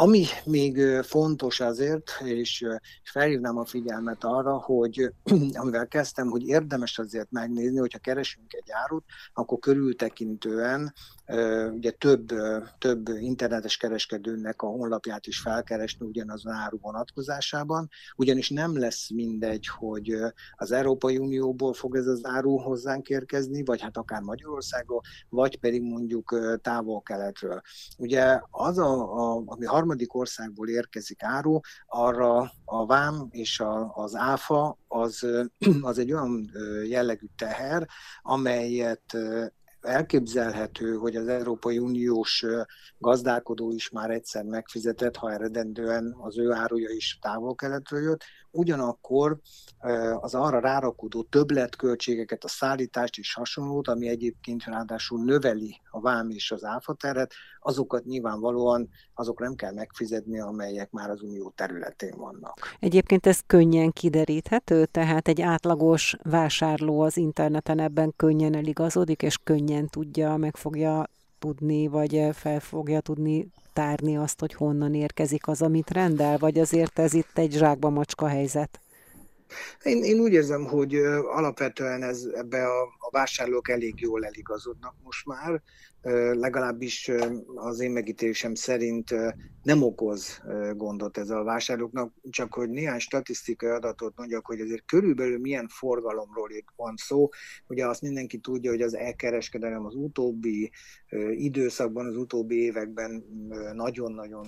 Ami 0.00 0.24
még 0.44 1.02
fontos 1.02 1.60
azért, 1.60 2.20
és 2.24 2.66
felhívnám 3.02 3.58
a 3.58 3.64
figyelmet 3.64 4.24
arra, 4.24 4.58
hogy 4.58 5.12
amivel 5.52 5.86
kezdtem, 5.88 6.28
hogy 6.28 6.46
érdemes 6.46 6.98
azért 6.98 7.30
megnézni, 7.30 7.78
hogyha 7.78 7.98
keresünk 7.98 8.52
egy 8.52 8.70
árut, 8.70 9.04
akkor 9.32 9.58
körültekintően 9.58 10.92
ugye 11.74 11.90
több, 11.90 12.32
több 12.78 13.08
internetes 13.08 13.76
kereskedőnek 13.76 14.62
a 14.62 14.66
honlapját 14.66 15.26
is 15.26 15.40
felkeresni 15.40 16.06
ugyanazon 16.06 16.52
áru 16.52 16.78
vonatkozásában, 16.80 17.88
ugyanis 18.16 18.50
nem 18.50 18.78
lesz 18.78 19.10
mindegy, 19.10 19.66
hogy 19.66 20.16
az 20.56 20.72
Európai 20.72 21.18
Unióból 21.18 21.72
fog 21.72 21.96
ez 21.96 22.06
az 22.06 22.20
áru 22.22 22.56
hozzánk 22.56 23.08
érkezni, 23.08 23.64
vagy 23.64 23.80
hát 23.80 23.96
akár 23.96 24.22
Magyarországról, 24.22 25.00
vagy 25.28 25.58
pedig 25.58 25.82
mondjuk 25.82 26.58
távol-keletről. 26.62 27.60
Ugye 27.98 28.40
az, 28.50 28.78
a, 28.78 29.16
a, 29.16 29.42
ami 29.46 29.64
harmadik 29.64 30.14
országból 30.14 30.68
érkezik 30.68 31.22
áru, 31.22 31.60
arra 31.86 32.52
a 32.64 32.86
vám 32.86 33.28
és 33.30 33.60
a, 33.60 33.92
az 33.94 34.14
áfa 34.14 34.78
az, 34.88 35.26
az 35.80 35.98
egy 35.98 36.12
olyan 36.12 36.50
jellegű 36.88 37.26
teher, 37.36 37.86
amelyet 38.22 39.16
elképzelhető, 39.80 40.94
hogy 40.94 41.16
az 41.16 41.28
Európai 41.28 41.78
Uniós 41.78 42.44
gazdálkodó 42.98 43.72
is 43.72 43.90
már 43.90 44.10
egyszer 44.10 44.44
megfizetett, 44.44 45.16
ha 45.16 45.32
eredendően 45.32 46.16
az 46.18 46.38
ő 46.38 46.52
áruja 46.52 46.90
is 46.90 47.18
távol-keletről 47.20 48.02
jött, 48.02 48.24
ugyanakkor 48.50 49.38
az 50.20 50.34
arra 50.34 50.60
rárakódó 50.60 51.22
többletköltségeket, 51.22 52.44
a 52.44 52.48
szállítást 52.48 53.18
és 53.18 53.34
hasonlót, 53.34 53.88
ami 53.88 54.08
egyébként 54.08 54.64
ráadásul 54.64 55.24
növeli 55.24 55.80
a 55.90 56.00
vám 56.00 56.30
és 56.30 56.50
az 56.50 56.64
áfateret, 56.64 57.32
azokat 57.60 58.04
nyilvánvalóan 58.04 58.88
azok 59.14 59.40
nem 59.40 59.54
kell 59.54 59.72
megfizetni, 59.72 60.40
amelyek 60.40 60.90
már 60.90 61.10
az 61.10 61.22
unió 61.22 61.52
területén 61.56 62.14
vannak. 62.16 62.76
Egyébként 62.80 63.26
ez 63.26 63.40
könnyen 63.46 63.90
kideríthető, 63.90 64.86
tehát 64.86 65.28
egy 65.28 65.40
átlagos 65.40 66.16
vásárló 66.22 67.00
az 67.00 67.16
interneten 67.16 67.78
ebben 67.78 68.12
könnyen 68.16 68.54
eligazodik, 68.54 69.22
és 69.22 69.38
könnyen 69.44 69.86
tudja, 69.86 70.36
meg 70.36 70.56
fogja 70.56 71.04
tudni, 71.38 71.86
vagy 71.86 72.28
fel 72.32 72.60
fogja 72.60 73.00
tudni 73.00 73.48
tárni 73.72 74.16
azt, 74.16 74.40
hogy 74.40 74.54
honnan 74.54 74.94
érkezik 74.94 75.48
az, 75.48 75.62
amit 75.62 75.90
rendel, 75.90 76.38
vagy 76.38 76.58
azért 76.58 76.98
ez 76.98 77.14
itt 77.14 77.38
egy 77.38 77.52
zsákba 77.52 77.90
macska 77.90 78.26
helyzet? 78.26 78.80
Én, 79.82 80.02
én 80.02 80.20
úgy 80.20 80.32
érzem, 80.32 80.64
hogy 80.64 80.94
alapvetően 81.34 82.02
ez, 82.02 82.24
ebbe 82.34 82.66
a, 82.66 82.82
a 82.82 83.10
vásárlók 83.10 83.68
elég 83.68 84.00
jól 84.00 84.24
eligazodnak 84.24 84.94
most 85.04 85.26
már, 85.26 85.62
legalábbis 86.32 87.10
az 87.54 87.80
én 87.80 87.90
megítélésem 87.90 88.54
szerint 88.54 89.14
nem 89.62 89.82
okoz 89.82 90.42
gondot 90.74 91.18
ez 91.18 91.30
a 91.30 91.42
vásárlóknak, 91.42 92.12
csak 92.30 92.54
hogy 92.54 92.68
néhány 92.68 92.98
statisztikai 92.98 93.70
adatot 93.70 94.16
mondjak, 94.16 94.46
hogy 94.46 94.60
azért 94.60 94.84
körülbelül 94.86 95.38
milyen 95.38 95.68
forgalomról 95.68 96.48
van 96.76 96.94
szó. 96.96 97.28
Ugye 97.66 97.86
azt 97.86 98.02
mindenki 98.02 98.38
tudja, 98.38 98.70
hogy 98.70 98.82
az 98.82 98.96
elkereskedelem 98.96 99.84
az 99.84 99.94
utóbbi 99.94 100.70
időszakban, 101.30 102.06
az 102.06 102.16
utóbbi 102.16 102.56
években 102.56 103.24
nagyon-nagyon 103.72 104.46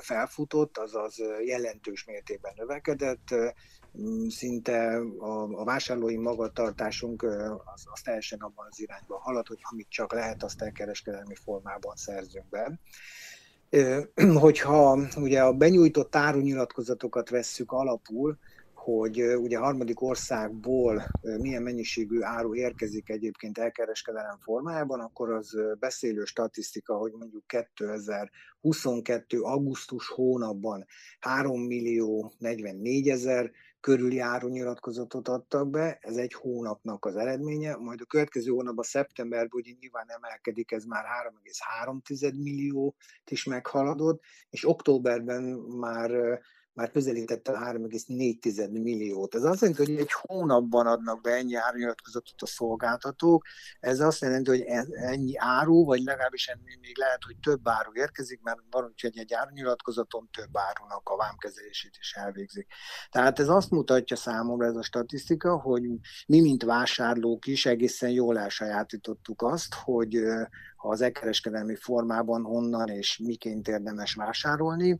felfutott, 0.00 0.78
azaz 0.78 1.22
jelentős 1.44 2.04
mértékben 2.04 2.52
növekedett, 2.56 3.28
szinte 4.28 4.96
a, 5.18 5.42
a 5.42 5.64
vásárlói 5.64 6.16
magatartásunk 6.16 7.22
az, 7.74 7.84
az 7.92 8.00
teljesen 8.00 8.38
abban 8.40 8.66
az 8.70 8.80
irányban 8.80 9.20
halad, 9.20 9.46
hogy 9.46 9.58
amit 9.70 9.88
csak 9.88 10.12
lehet, 10.12 10.42
azt 10.42 10.62
elkereskedelmi 10.62 11.34
formában 11.34 11.96
szerzünk 11.96 12.48
be. 12.48 12.78
Hogyha 14.44 14.98
ugye 15.16 15.42
a 15.42 15.52
benyújtott 15.52 16.16
árunyilatkozatokat 16.16 17.28
vesszük 17.28 17.72
alapul, 17.72 18.38
hogy 18.82 19.22
ugye 19.22 19.58
harmadik 19.58 20.02
országból 20.02 21.02
milyen 21.20 21.62
mennyiségű 21.62 22.22
áru 22.22 22.54
érkezik 22.54 23.08
egyébként 23.08 23.58
elkereskedelem 23.58 24.38
formájában, 24.38 25.00
akkor 25.00 25.30
az 25.30 25.56
beszélő 25.78 26.24
statisztika, 26.24 26.96
hogy 26.96 27.12
mondjuk 27.12 27.46
2022. 27.46 29.40
augusztus 29.40 30.08
hónapban 30.08 30.86
3 31.20 31.60
millió 31.60 32.32
44 32.38 33.08
ezer 33.08 33.50
körüli 33.80 34.18
árunyilatkozatot 34.18 35.28
adtak 35.28 35.70
be, 35.70 35.98
ez 36.00 36.16
egy 36.16 36.32
hónapnak 36.32 37.04
az 37.04 37.16
eredménye, 37.16 37.76
majd 37.76 38.00
a 38.00 38.04
következő 38.04 38.50
hónapban, 38.50 38.84
szeptemberben 38.84 39.50
ugye 39.52 39.72
nyilván 39.80 40.06
emelkedik, 40.08 40.72
ez 40.72 40.84
már 40.84 41.04
3,3 42.14 42.42
milliót 42.42 42.96
is 43.30 43.44
meghaladott, 43.44 44.22
és 44.50 44.68
októberben 44.68 45.42
már 45.80 46.40
már 46.72 46.90
közelítette 46.90 47.52
a 47.52 47.58
3,4 47.58 48.70
milliót. 48.70 49.34
Ez 49.34 49.42
azt 49.42 49.60
jelenti, 49.60 49.84
hogy 49.84 50.00
egy 50.00 50.12
hónapban 50.12 50.86
adnak 50.86 51.20
be 51.20 51.30
ennyi 51.30 51.54
árnyilatkozatot 51.54 52.42
a 52.42 52.46
szolgáltatók. 52.46 53.44
Ez 53.80 54.00
azt 54.00 54.20
jelenti, 54.20 54.50
hogy 54.50 54.64
ennyi 54.90 55.36
áru, 55.36 55.84
vagy 55.84 56.02
legalábbis 56.02 56.48
ennél 56.48 56.78
még 56.80 56.98
lehet, 56.98 57.24
hogy 57.24 57.36
több 57.42 57.68
áru 57.68 57.90
érkezik, 57.94 58.40
mert 58.42 58.58
van, 58.70 58.94
hogy 59.00 59.18
egy 59.18 59.32
árnyilatkozaton 59.32 60.28
több 60.32 60.56
árunak 60.56 61.08
a 61.08 61.16
vámkezelését 61.16 61.96
is 62.00 62.12
elvégzik. 62.14 62.66
Tehát 63.10 63.38
ez 63.38 63.48
azt 63.48 63.70
mutatja 63.70 64.16
számomra 64.16 64.66
ez 64.66 64.76
a 64.76 64.82
statisztika, 64.82 65.56
hogy 65.56 65.82
mi, 66.26 66.40
mint 66.40 66.62
vásárlók 66.62 67.46
is 67.46 67.66
egészen 67.66 68.10
jól 68.10 68.38
elsajátítottuk 68.38 69.42
azt, 69.42 69.74
hogy 69.74 70.22
az 70.76 71.00
e 71.00 71.12
formában 71.74 72.42
honnan 72.42 72.88
és 72.88 73.18
miként 73.18 73.68
érdemes 73.68 74.14
vásárolni. 74.14 74.98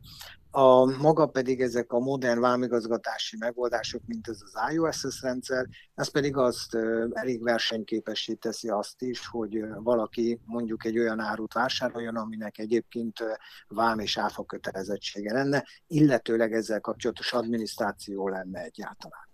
A 0.53 0.85
maga 0.85 1.25
pedig 1.25 1.61
ezek 1.61 1.91
a 1.91 1.99
modern 1.99 2.39
vámigazgatási 2.39 3.37
megoldások, 3.39 4.01
mint 4.05 4.27
ez 4.27 4.39
az 4.41 4.73
iOSS 4.73 5.21
rendszer, 5.21 5.67
ez 5.95 6.07
pedig 6.07 6.37
azt 6.37 6.75
elég 7.11 7.43
versenyképessé 7.43 8.33
teszi 8.33 8.69
azt 8.69 9.01
is, 9.01 9.27
hogy 9.27 9.63
valaki 9.75 10.39
mondjuk 10.45 10.85
egy 10.85 10.99
olyan 10.99 11.19
árut 11.19 11.53
vásároljon, 11.53 12.15
aminek 12.15 12.57
egyébként 12.57 13.19
vám 13.67 13.99
és 13.99 14.17
áfa 14.17 14.43
kötelezettsége 14.43 15.33
lenne, 15.33 15.65
illetőleg 15.87 16.53
ezzel 16.53 16.79
kapcsolatos 16.79 17.33
adminisztráció 17.33 18.27
lenne 18.27 18.59
egyáltalán. 18.61 19.30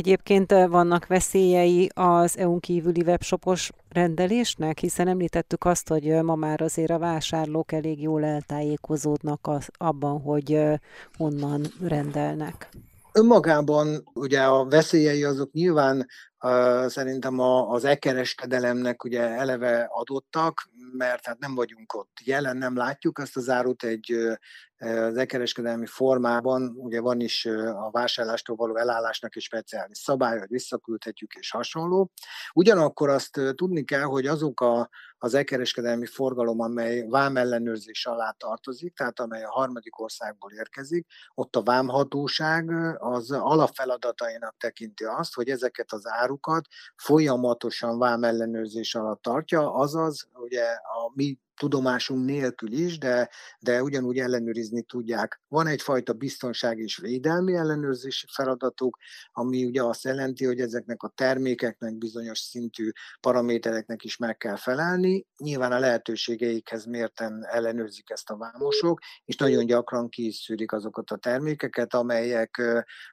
Egyébként 0.00 0.50
vannak 0.50 1.06
veszélyei 1.06 1.90
az 1.94 2.38
EU-n 2.38 2.60
kívüli 2.60 3.00
webshopos 3.00 3.70
rendelésnek, 3.88 4.78
hiszen 4.78 5.08
említettük 5.08 5.64
azt, 5.64 5.88
hogy 5.88 6.22
ma 6.22 6.34
már 6.34 6.60
azért 6.60 6.90
a 6.90 6.98
vásárlók 6.98 7.72
elég 7.72 8.02
jól 8.02 8.24
eltájékozódnak 8.24 9.46
az, 9.46 9.68
abban, 9.76 10.20
hogy 10.20 10.62
honnan 11.16 11.66
rendelnek. 11.80 12.68
Önmagában 13.12 14.10
ugye 14.14 14.42
a 14.42 14.64
veszélyei 14.64 15.24
azok 15.24 15.52
nyilván 15.52 16.06
uh, 16.40 16.86
szerintem 16.86 17.38
a, 17.38 17.70
az 17.70 17.84
e-kereskedelemnek 17.84 19.04
ugye 19.04 19.20
eleve 19.20 19.88
adottak, 19.90 20.68
mert 20.92 21.26
hát 21.26 21.38
nem 21.38 21.54
vagyunk 21.54 21.94
ott 21.94 22.18
jelen, 22.24 22.56
nem 22.56 22.76
látjuk 22.76 23.18
azt 23.18 23.36
az 23.36 23.48
árut 23.48 23.82
egy 23.82 24.38
az 24.80 25.16
e-kereskedelmi 25.16 25.86
formában, 25.86 26.74
ugye 26.76 27.00
van 27.00 27.20
is 27.20 27.46
a 27.46 27.90
vásárlástól 27.90 28.56
való 28.56 28.76
elállásnak 28.76 29.36
is 29.36 29.44
speciális 29.44 29.98
szabály, 29.98 30.38
hogy 30.38 30.48
visszaküldhetjük 30.48 31.34
és 31.34 31.50
hasonló. 31.50 32.10
Ugyanakkor 32.52 33.08
azt 33.08 33.40
tudni 33.54 33.84
kell, 33.84 34.02
hogy 34.02 34.26
azok 34.26 34.60
a, 34.60 34.88
az 35.18 35.34
e-kereskedelmi 35.34 36.06
forgalom, 36.06 36.60
amely 36.60 37.06
vámellenőrzés 37.08 38.06
alá 38.06 38.30
tartozik, 38.30 38.96
tehát 38.96 39.20
amely 39.20 39.42
a 39.42 39.50
harmadik 39.50 40.00
országból 40.00 40.52
érkezik, 40.52 41.06
ott 41.34 41.56
a 41.56 41.62
vámhatóság 41.62 42.70
az 42.98 43.30
alapfeladatainak 43.30 44.56
tekinti 44.58 45.04
azt, 45.04 45.34
hogy 45.34 45.48
ezeket 45.48 45.92
az 45.92 46.06
árukat 46.06 46.66
folyamatosan 46.96 47.98
vámellenőrzés 47.98 48.94
alatt 48.94 49.22
tartja, 49.22 49.74
azaz 49.74 50.28
ugye 50.34 50.64
a 50.72 51.12
mi 51.14 51.38
tudomásunk 51.60 52.24
nélkül 52.24 52.72
is, 52.72 52.98
de, 52.98 53.30
de 53.58 53.82
ugyanúgy 53.82 54.18
ellenőrizni 54.18 54.82
tudják. 54.82 55.40
Van 55.48 55.66
egyfajta 55.66 56.12
biztonság 56.12 56.78
és 56.78 56.96
védelmi 56.96 57.54
ellenőrzési 57.54 58.26
feladatuk, 58.32 58.96
ami 59.32 59.64
ugye 59.64 59.82
azt 59.82 60.04
jelenti, 60.04 60.44
hogy 60.44 60.60
ezeknek 60.60 61.02
a 61.02 61.12
termékeknek 61.14 61.98
bizonyos 61.98 62.38
szintű 62.38 62.90
paramétereknek 63.20 64.04
is 64.04 64.16
meg 64.16 64.36
kell 64.36 64.56
felelni. 64.56 65.26
Nyilván 65.36 65.72
a 65.72 65.78
lehetőségeikhez 65.78 66.84
mérten 66.84 67.46
ellenőrzik 67.50 68.10
ezt 68.10 68.30
a 68.30 68.36
vámosok, 68.36 69.00
és 69.24 69.36
nagyon 69.36 69.66
gyakran 69.66 70.08
kiszűrik 70.08 70.72
azokat 70.72 71.10
a 71.10 71.16
termékeket, 71.16 71.94
amelyek 71.94 72.62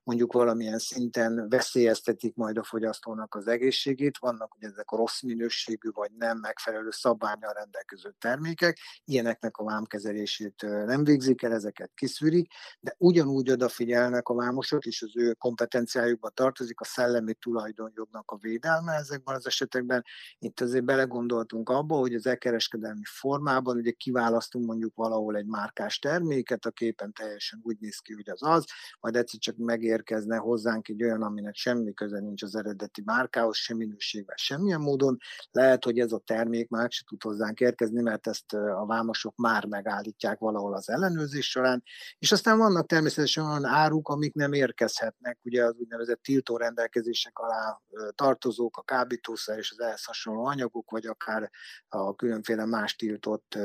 mondjuk 0.04 0.34
valamilyen 0.34 0.80
szinten 0.80 1.50
veszélyeztetik 1.50 2.36
majd 2.36 2.58
a 2.58 2.63
fogyasztónak 2.63 3.36
az 3.36 3.48
egészségét. 3.48 4.18
Vannak 4.18 4.56
ugye 4.56 4.68
ezek 4.68 4.92
a 4.92 4.98
rossz 4.98 5.22
minőségű 5.22 5.89
vagy 5.92 6.12
nem 6.18 6.38
megfelelő 6.38 6.89
szabványal 6.92 7.54
rendelkező 7.54 8.16
termékek, 8.20 8.36
termékek, 8.38 8.77
ilyeneknek 9.03 9.58
a 9.58 9.63
vámkezelését 9.63 10.62
nem 10.86 11.03
végzik 11.03 11.41
el, 11.41 11.53
ezeket 11.53 11.91
kiszűrik, 11.94 12.51
de 12.79 12.96
ugyanúgy 12.98 13.51
odafigyelnek 13.51 14.27
a 14.27 14.36
vámosok, 14.36 14.86
és 14.86 15.01
az 15.01 15.12
ő 15.17 15.34
kompetenciájukba 15.34 16.29
tartozik 16.29 16.79
a 16.79 16.86
szellemi 16.86 17.34
tulajdonjognak 17.34 18.32
a 18.32 18.38
védelme 18.38 18.94
ezekben 18.94 19.36
az 19.36 19.48
esetekben. 19.48 20.03
Itt 20.39 20.62
azért 20.62 20.84
belegondoltunk 20.84 21.70
abba, 21.70 21.96
hogy 21.96 22.13
az 22.13 22.25
elkereskedelmi 22.25 23.03
formában 23.03 23.77
ugye 23.77 23.91
kiválasztunk 23.91 24.65
mondjuk 24.65 24.96
valahol 24.96 25.36
egy 25.36 25.46
márkás 25.46 26.00
terméket, 26.00 26.65
a 26.65 26.72
képen 26.72 27.13
teljesen 27.13 27.60
úgy 27.63 27.77
néz 27.79 27.98
ki, 27.98 28.13
hogy 28.13 28.29
az 28.29 28.44
az, 28.44 28.65
majd 29.00 29.15
egyszer 29.15 29.39
csak 29.39 29.56
megérkezne 29.58 30.38
hozzánk 30.38 30.88
egy 30.88 31.03
olyan, 31.03 31.22
aminek 31.22 31.56
semmi 31.56 31.94
köze 31.94 32.20
nincs 32.20 32.44
az 32.44 32.56
eredeti 32.56 33.01
márkához, 33.06 33.58
sem 33.58 33.77
minőségben, 33.77 34.36
semmilyen 34.36 34.82
módon. 34.82 35.17
Lehet, 35.51 35.84
hogy 35.84 36.00
ez 36.00 36.12
a 36.12 36.22
termék 36.25 36.70
már 36.70 36.91
se 36.91 37.03
tud 37.08 37.24
hozzánk 37.24 37.60
érkezni, 37.60 38.01
mert 38.01 38.26
ezt 38.27 38.53
a 38.53 38.86
vámosok 38.86 39.36
már 39.36 39.65
megállítják 39.65 40.39
valahol 40.39 40.74
az 40.74 40.89
ellenőrzés 40.89 41.50
során, 41.50 41.84
és 42.19 42.31
aztán 42.31 42.57
vannak 42.57 42.88
természetesen 42.88 43.46
olyan 43.46 43.65
áruk, 43.65 44.07
amik 44.07 44.34
nem 44.34 44.53
érkezhetnek, 44.53 45.38
ugye 45.43 45.65
az 45.65 45.75
úgynevezett 45.79 46.22
tiltó 46.22 46.57
rendelkezések 46.57 47.39
alá 47.39 47.81
tartozók, 48.15 48.77
a 48.77 48.81
kábítószer 48.81 49.57
és 49.57 49.72
az 49.72 49.79
ehhez 49.79 50.03
hasonló 50.03 50.46
anyagok, 50.46 50.91
vagy 50.91 51.05
akár 51.05 51.51
a 51.88 52.15
különféle 52.15 52.65
más 52.65 52.96
tiltott 52.96 53.57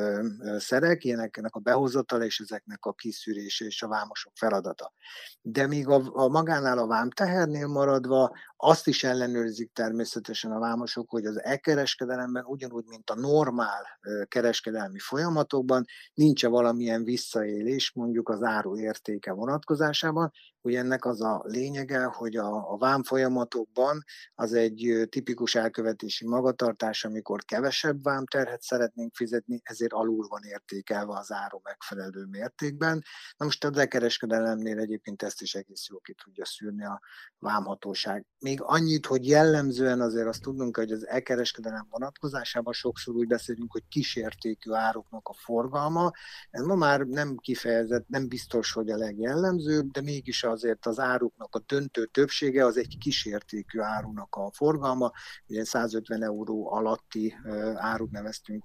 szerek, 0.57 1.04
ilyeneknek 1.04 1.54
a 1.54 1.61
behozatala 1.61 2.25
és 2.25 2.40
ezeknek 2.40 2.85
a 2.85 2.92
kiszűrése 2.92 3.64
és 3.64 3.83
a 3.83 3.88
vámosok 3.88 4.33
feladata. 4.35 4.92
De 5.40 5.66
míg 5.66 5.88
a, 5.88 6.00
a 6.12 6.28
magánál 6.28 6.78
a 6.78 6.87
vámtehernél 6.87 7.66
maradva, 7.66 8.37
azt 8.64 8.87
is 8.87 9.04
ellenőrzik 9.04 9.73
természetesen 9.73 10.52
a 10.52 10.59
vámosok, 10.59 11.11
hogy 11.11 11.25
az 11.25 11.42
e-kereskedelemben 11.42 12.45
ugyanúgy, 12.45 12.85
mint 12.87 13.11
a 13.11 13.14
normál 13.14 13.87
kereskedelmi 14.28 14.99
folyamatokban, 14.99 15.85
nincs-e 16.14 16.49
valamilyen 16.49 17.04
visszaélés 17.04 17.92
mondjuk 17.92 18.28
az 18.28 18.42
áru 18.42 18.78
értéke 18.78 19.33
vonatkozásában, 19.33 20.33
Ugye 20.64 20.78
ennek 20.78 21.04
az 21.04 21.21
a 21.21 21.42
lényege, 21.45 22.04
hogy 22.04 22.37
a, 22.37 22.73
a 22.73 22.76
vám 22.76 23.02
folyamatokban 23.02 24.04
az 24.35 24.52
egy 24.52 25.07
tipikus 25.09 25.54
elkövetési 25.54 26.26
magatartás, 26.26 27.04
amikor 27.04 27.45
kevesebb 27.45 28.02
vámterhet 28.02 28.62
szeretnénk 28.62 29.14
fizetni, 29.14 29.61
ezért 29.62 29.92
alul 29.92 30.26
van 30.28 30.42
értékelve 30.42 31.19
az 31.19 31.33
áru 31.33 31.61
megfelelő 31.62 32.25
mértékben. 32.25 33.02
Na 33.37 33.45
most 33.45 33.64
a 33.64 33.71
dekereskedelemnél 33.71 34.78
egyébként 34.78 35.23
ezt 35.23 35.42
is 35.42 35.54
egész 35.54 35.87
jól 35.88 36.00
ki 36.00 36.14
tudja 36.25 36.45
szűrni 36.45 36.85
a 36.85 37.00
vámhatóság. 37.38 38.26
Még 38.38 38.61
annyit, 38.62 39.07
hogy 39.07 39.26
jellemzően 39.26 40.00
azért 40.00 40.26
azt 40.26 40.42
tudnunk, 40.42 40.76
hogy 40.76 40.92
az 40.92 41.07
elkereskedelem 41.07 41.87
vonatkozásában 41.90 42.73
sokszor 42.73 43.14
úgy 43.14 43.26
beszélünk, 43.26 43.73
hogy 43.73 43.85
kisértékű 43.88 44.73
áruknak 44.73 45.28
a 45.28 45.35
forgalma. 45.35 46.11
Ez 46.50 46.62
ma 46.62 46.75
már 46.75 47.00
nem 47.00 47.37
kifejezett, 47.37 48.09
nem 48.09 48.28
biztos, 48.28 48.73
hogy 48.73 48.90
a 48.90 48.97
legjellemzőbb, 48.97 49.90
de 49.90 50.00
mégis 50.00 50.45
a 50.45 50.51
azért 50.52 50.87
az 50.87 50.99
áruknak 50.99 51.54
a 51.54 51.62
döntő 51.66 52.06
többsége 52.06 52.64
az 52.64 52.76
egy 52.76 52.99
kísértékű 52.99 53.80
árunak 53.80 54.35
a 54.35 54.50
forgalma, 54.52 55.12
ugye 55.47 55.64
150 55.64 56.23
euró 56.23 56.73
alatti 56.73 57.35
árut 57.75 58.11
neveztünk, 58.11 58.64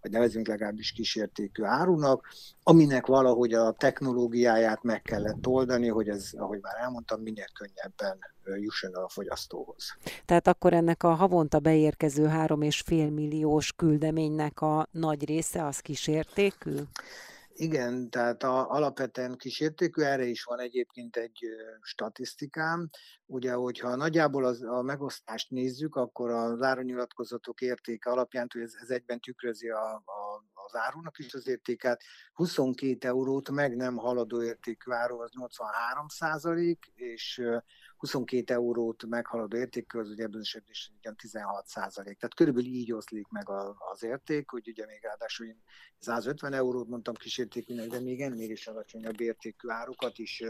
vagy 0.00 0.10
nevezünk 0.10 0.46
legalábbis 0.46 0.92
kísértékű 0.92 1.62
árunak, 1.62 2.28
aminek 2.62 3.06
valahogy 3.06 3.52
a 3.52 3.72
technológiáját 3.72 4.82
meg 4.82 5.02
kellett 5.02 5.46
oldani, 5.46 5.88
hogy 5.88 6.08
ez, 6.08 6.30
ahogy 6.36 6.58
már 6.62 6.74
elmondtam, 6.80 7.22
minél 7.22 7.46
könnyebben 7.54 8.18
jusson 8.54 8.94
a 8.94 9.08
fogyasztóhoz. 9.08 9.96
Tehát 10.24 10.46
akkor 10.46 10.72
ennek 10.72 11.02
a 11.02 11.14
havonta 11.14 11.58
beérkező 11.58 12.26
3,5 12.26 13.14
milliós 13.14 13.72
küldeménynek 13.72 14.60
a 14.60 14.88
nagy 14.90 15.24
része 15.24 15.66
az 15.66 15.78
kísértékű? 15.78 16.74
Igen, 17.58 18.10
tehát 18.10 18.42
a, 18.42 18.70
alapvetően 18.70 19.36
kísértékű, 19.36 20.02
erre 20.02 20.24
is 20.24 20.44
van 20.44 20.60
egyébként 20.60 21.16
egy 21.16 21.38
statisztikám. 21.80 22.90
Ugye, 23.26 23.52
hogyha 23.52 23.96
nagyjából 23.96 24.44
az, 24.44 24.62
a 24.62 24.82
megosztást 24.82 25.50
nézzük, 25.50 25.94
akkor 25.94 26.30
az 26.30 26.62
árunyilatkozatok 26.62 27.60
értéke 27.60 28.10
alapján, 28.10 28.48
hogy 28.52 28.62
ez, 28.62 28.74
ez 28.82 28.90
egyben 28.90 29.20
tükrözi 29.20 29.68
a, 29.68 29.94
a, 29.94 30.25
az 30.66 30.76
árunak 30.76 31.18
is 31.18 31.34
az 31.34 31.46
értéket, 31.46 32.02
22 32.32 33.08
eurót 33.08 33.50
meg 33.50 33.76
nem 33.76 33.96
haladó 33.96 34.42
értékű 34.42 34.92
áru 34.92 35.20
az 35.20 35.30
83 35.32 36.08
százalék, 36.08 36.92
és 36.94 37.42
22 37.96 38.54
eurót 38.54 39.06
meghaladó 39.06 39.56
értékű, 39.56 39.98
az 39.98 40.10
ugye 40.10 40.22
ebben 40.22 40.40
az 40.40 40.42
esetben 40.42 40.70
is 40.70 40.92
16 41.16 41.66
százalék. 41.66 42.18
Tehát 42.18 42.34
körülbelül 42.34 42.68
így 42.68 42.92
oszlik 42.92 43.28
meg 43.28 43.48
az 43.92 44.02
érték, 44.02 44.50
hogy 44.50 44.68
ugye 44.68 44.86
még 44.86 44.98
ráadásul 45.02 45.46
én 45.46 45.62
150 45.98 46.52
eurót 46.52 46.88
mondtam 46.88 47.14
kísértékűnek, 47.14 47.86
de 47.88 48.00
még 48.00 48.20
ennél 48.20 48.50
is 48.50 48.66
alacsonyabb 48.66 49.20
értékű 49.20 49.68
árukat 49.68 50.18
is 50.18 50.42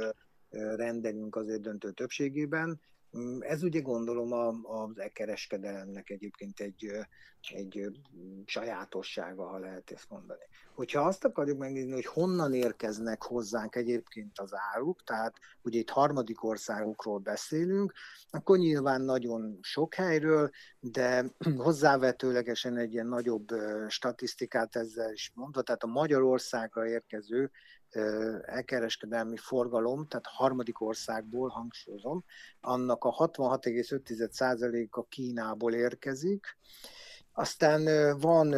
rendelünk 0.76 1.36
azért 1.36 1.60
döntő 1.60 1.92
többségében, 1.92 2.80
ez 3.40 3.62
ugye 3.62 3.80
gondolom 3.80 4.32
az 4.66 4.98
e-kereskedelemnek 4.98 6.10
egyébként 6.10 6.60
egy, 6.60 6.90
egy 7.54 7.86
sajátossága, 8.44 9.46
ha 9.46 9.58
lehet 9.58 9.90
ezt 9.90 10.10
mondani. 10.10 10.42
Hogyha 10.74 11.00
azt 11.00 11.24
akarjuk 11.24 11.58
megnézni, 11.58 11.92
hogy 11.92 12.06
honnan 12.06 12.54
érkeznek 12.54 13.22
hozzánk 13.22 13.76
egyébként 13.76 14.38
az 14.38 14.50
áruk, 14.72 15.02
tehát 15.02 15.36
ugye 15.62 15.78
itt 15.78 15.90
harmadik 15.90 16.44
országokról 16.44 17.18
beszélünk, 17.18 17.92
akkor 18.30 18.58
nyilván 18.58 19.00
nagyon 19.00 19.58
sok 19.62 19.94
helyről, 19.94 20.50
de 20.80 21.24
hozzávetőlegesen 21.56 22.76
egy 22.76 22.92
ilyen 22.92 23.06
nagyobb 23.06 23.48
statisztikát 23.88 24.76
ezzel 24.76 25.12
is 25.12 25.32
mondva, 25.34 25.62
tehát 25.62 25.82
a 25.82 25.86
Magyarországra 25.86 26.88
érkező 26.88 27.50
elkereskedelmi 28.42 29.36
forgalom, 29.36 30.06
tehát 30.08 30.26
harmadik 30.26 30.80
országból 30.80 31.48
hangsúlyozom, 31.48 32.24
annak 32.60 33.04
a 33.04 33.10
66,5%-a 33.10 35.02
Kínából 35.08 35.74
érkezik, 35.74 36.58
aztán 37.38 37.84
van 38.18 38.54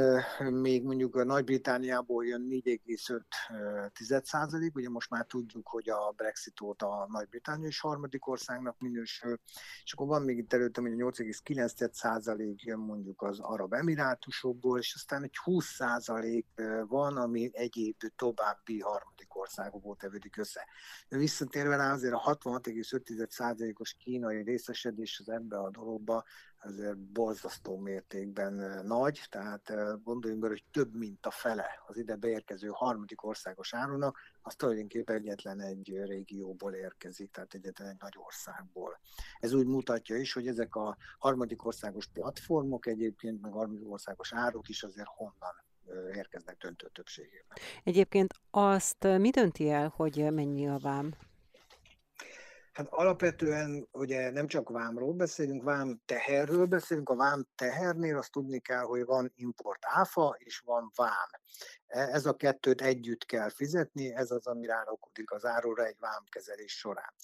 még 0.52 0.84
mondjuk 0.84 1.16
a 1.16 1.24
Nagy-Britániából 1.24 2.26
jön 2.26 2.48
4,5 2.50 4.24
százalék, 4.24 4.74
ugye 4.74 4.88
most 4.88 5.10
már 5.10 5.24
tudjuk, 5.24 5.68
hogy 5.68 5.88
a 5.88 6.12
Brexit 6.16 6.60
óta 6.60 6.86
a 6.86 7.06
Nagy-Británia 7.10 7.66
is 7.66 7.80
harmadik 7.80 8.26
országnak 8.26 8.78
minősül, 8.78 9.40
és 9.84 9.92
akkor 9.92 10.06
van 10.06 10.22
még 10.22 10.38
itt 10.38 10.52
előttem, 10.52 10.84
hogy 10.84 10.94
8,9 10.96 11.92
százalék 11.92 12.62
jön 12.62 12.78
mondjuk 12.78 13.22
az 13.22 13.38
Arab 13.40 13.72
Emirátusokból, 13.72 14.78
és 14.78 14.94
aztán 14.94 15.22
egy 15.22 15.36
20 15.36 15.64
százalék 15.64 16.46
van, 16.88 17.16
ami 17.16 17.50
egyéb 17.52 17.96
további 18.16 18.80
harmadik 18.80 19.36
országokból 19.36 19.96
tevődik 19.96 20.36
össze. 20.36 20.66
Visszatérve 21.08 21.76
rá 21.76 21.92
azért 21.92 22.14
a 22.14 22.38
66,5 22.42 23.30
százalékos 23.30 23.96
kínai 23.98 24.42
részesedés 24.42 25.18
az 25.18 25.28
ebbe 25.28 25.58
a 25.58 25.70
dologba, 25.70 26.24
azért 26.62 26.98
borzasztó 26.98 27.76
mértékben 27.76 28.84
nagy, 28.86 29.20
tehát 29.28 29.72
gondoljunk 30.02 30.42
bele, 30.42 30.52
hogy 30.52 30.64
több 30.70 30.94
mint 30.94 31.26
a 31.26 31.30
fele 31.30 31.82
az 31.86 31.96
ide 31.96 32.16
beérkező 32.16 32.68
harmadik 32.72 33.24
országos 33.24 33.74
árunak, 33.74 34.18
az 34.42 34.54
tulajdonképpen 34.54 35.16
egyetlen 35.16 35.60
egy 35.60 36.00
régióból 36.04 36.74
érkezik, 36.74 37.30
tehát 37.30 37.54
egyetlen 37.54 37.88
egy 37.88 37.96
nagy 37.98 38.14
országból. 38.16 39.00
Ez 39.40 39.52
úgy 39.52 39.66
mutatja 39.66 40.16
is, 40.16 40.32
hogy 40.32 40.46
ezek 40.46 40.74
a 40.74 40.96
harmadik 41.18 41.64
országos 41.64 42.06
platformok 42.06 42.86
egyébként, 42.86 43.40
meg 43.40 43.52
harmadik 43.52 43.90
országos 43.90 44.32
áruk 44.32 44.68
is 44.68 44.82
azért 44.82 45.08
honnan 45.08 45.66
érkeznek 46.14 46.56
döntő 46.56 46.88
többségében. 46.92 47.56
Egyébként 47.84 48.34
azt 48.50 49.02
mi 49.18 49.30
dönti 49.30 49.70
el, 49.70 49.92
hogy 49.96 50.32
mennyi 50.32 50.68
a 50.68 50.78
vám? 50.78 51.14
Hát 52.78 52.88
alapvetően 52.90 53.88
ugye 53.92 54.30
nem 54.30 54.46
csak 54.46 54.68
vámról 54.68 55.12
beszélünk, 55.12 55.62
vám 55.62 56.00
teherről 56.04 56.66
beszélünk. 56.66 57.08
A 57.08 57.16
vám 57.16 57.46
tehernél 57.54 58.16
azt 58.16 58.32
tudni 58.32 58.60
kell, 58.60 58.82
hogy 58.82 59.04
van 59.04 59.32
import 59.34 59.78
áfa 59.80 60.36
és 60.38 60.58
van 60.58 60.90
vám. 60.94 61.30
E, 61.86 62.00
ez 62.00 62.26
a 62.26 62.36
kettőt 62.36 62.80
együtt 62.80 63.24
kell 63.24 63.50
fizetni, 63.50 64.14
ez 64.14 64.30
az, 64.30 64.46
ami 64.46 64.66
rárakodik 64.66 65.30
az 65.30 65.44
árura 65.44 65.86
egy 65.86 65.96
vámkezelés 65.98 66.72
során. 66.72 67.14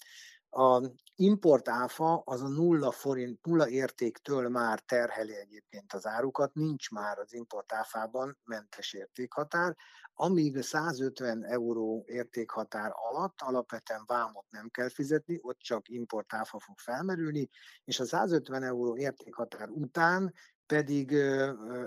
A 0.57 0.81
import 1.15 1.69
áfa 1.69 2.21
az 2.25 2.41
a 2.41 2.47
nulla 2.47 2.91
forint, 2.91 3.45
nulla 3.45 3.69
értéktől 3.69 4.49
már 4.49 4.79
terheli 4.79 5.35
egyébként 5.35 5.93
az 5.93 6.05
árukat, 6.05 6.53
nincs 6.53 6.91
már 6.91 7.19
az 7.19 7.33
import 7.33 7.73
áfában 7.73 8.37
mentes 8.43 8.93
értékhatár, 8.93 9.75
amíg 10.13 10.61
150 10.61 11.45
euró 11.45 12.03
értékhatár 12.07 12.91
alatt 12.93 13.41
alapvetően 13.41 14.03
vámot 14.05 14.45
nem 14.49 14.69
kell 14.69 14.89
fizetni, 14.89 15.39
ott 15.41 15.59
csak 15.59 15.89
import 15.89 16.33
áfa 16.33 16.59
fog 16.59 16.77
felmerülni, 16.77 17.49
és 17.83 17.99
a 17.99 18.05
150 18.05 18.63
euró 18.63 18.97
értékhatár 18.97 19.69
után 19.69 20.33
pedig 20.65 21.13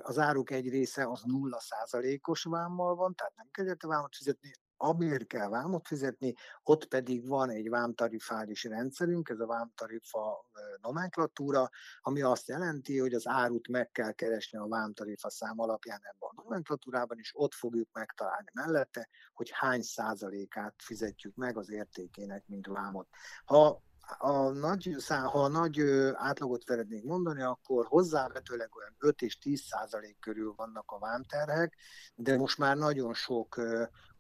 az 0.03 0.19
áruk 0.19 0.51
egy 0.51 0.69
része 0.69 1.11
az 1.11 1.23
0 1.23 1.61
százalékos 1.61 2.43
vámmal 2.43 2.95
van, 2.95 3.15
tehát 3.15 3.35
nem 3.37 3.49
kell 3.51 3.67
érte 3.67 3.87
vámot 3.87 4.17
fizetni, 4.17 4.51
amiért 4.81 5.27
kell 5.27 5.49
vámot 5.49 5.87
fizetni, 5.87 6.35
ott 6.63 6.87
pedig 6.87 7.29
van 7.29 7.51
egy 7.51 7.69
vámtarifális 7.69 8.65
rendszerünk, 8.65 9.29
ez 9.29 9.41
a 9.41 9.47
vámtarifa 9.47 10.45
nomenklatúra, 10.83 11.71
ami 12.01 12.23
azt 12.23 12.49
jelenti, 12.49 12.99
hogy 12.99 13.15
az 13.15 13.27
árut 13.27 13.69
meg 13.69 13.91
kell 13.91 14.13
keresni 14.13 14.59
a 14.59 14.69
vámtarifa 14.69 15.31
szám 15.31 15.61
alapján 15.61 16.01
ebben 16.03 16.29
a 16.35 16.43
nomenklatúrában, 16.43 17.19
és 17.19 17.33
ott 17.35 17.55
fogjuk 17.55 17.89
megtalálni 17.93 18.49
mellette, 18.53 19.09
hogy 19.33 19.51
hány 19.53 19.83
százalékát 19.83 20.75
fizetjük 20.79 21.35
meg 21.35 21.57
az 21.57 21.71
értékének, 21.71 22.47
mint 22.47 22.67
vámot. 22.67 23.09
Ha 23.45 23.83
a 24.19 24.51
nagy, 24.51 24.97
ha 25.09 25.43
a 25.43 25.49
nagy 25.49 25.81
átlagot 26.15 26.63
szeretnék 26.63 27.05
mondani, 27.05 27.43
akkor 27.43 27.87
hozzávetőleg 27.87 28.77
olyan 28.77 28.95
5 28.99 29.23
és 29.23 29.39
10 29.39 29.61
százalék 29.61 30.19
körül 30.21 30.53
vannak 30.57 30.91
a 30.91 30.99
vámterhek, 30.99 31.77
de 32.15 32.37
most 32.37 32.59
már 32.59 32.77
nagyon 32.77 33.15
sok 33.15 33.61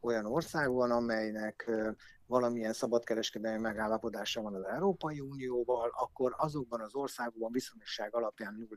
olyan 0.00 0.26
ország 0.26 0.70
van, 0.70 0.90
amelynek 0.90 1.70
valamilyen 2.28 2.72
szabadkereskedelmi 2.72 3.60
megállapodása 3.60 4.42
van 4.42 4.54
az 4.54 4.64
Európai 4.64 5.20
Unióval, 5.20 5.90
akkor 5.98 6.34
azokban 6.36 6.80
az 6.80 6.94
országokban 6.94 7.52
viszonyosság 7.52 8.14
alapján 8.14 8.68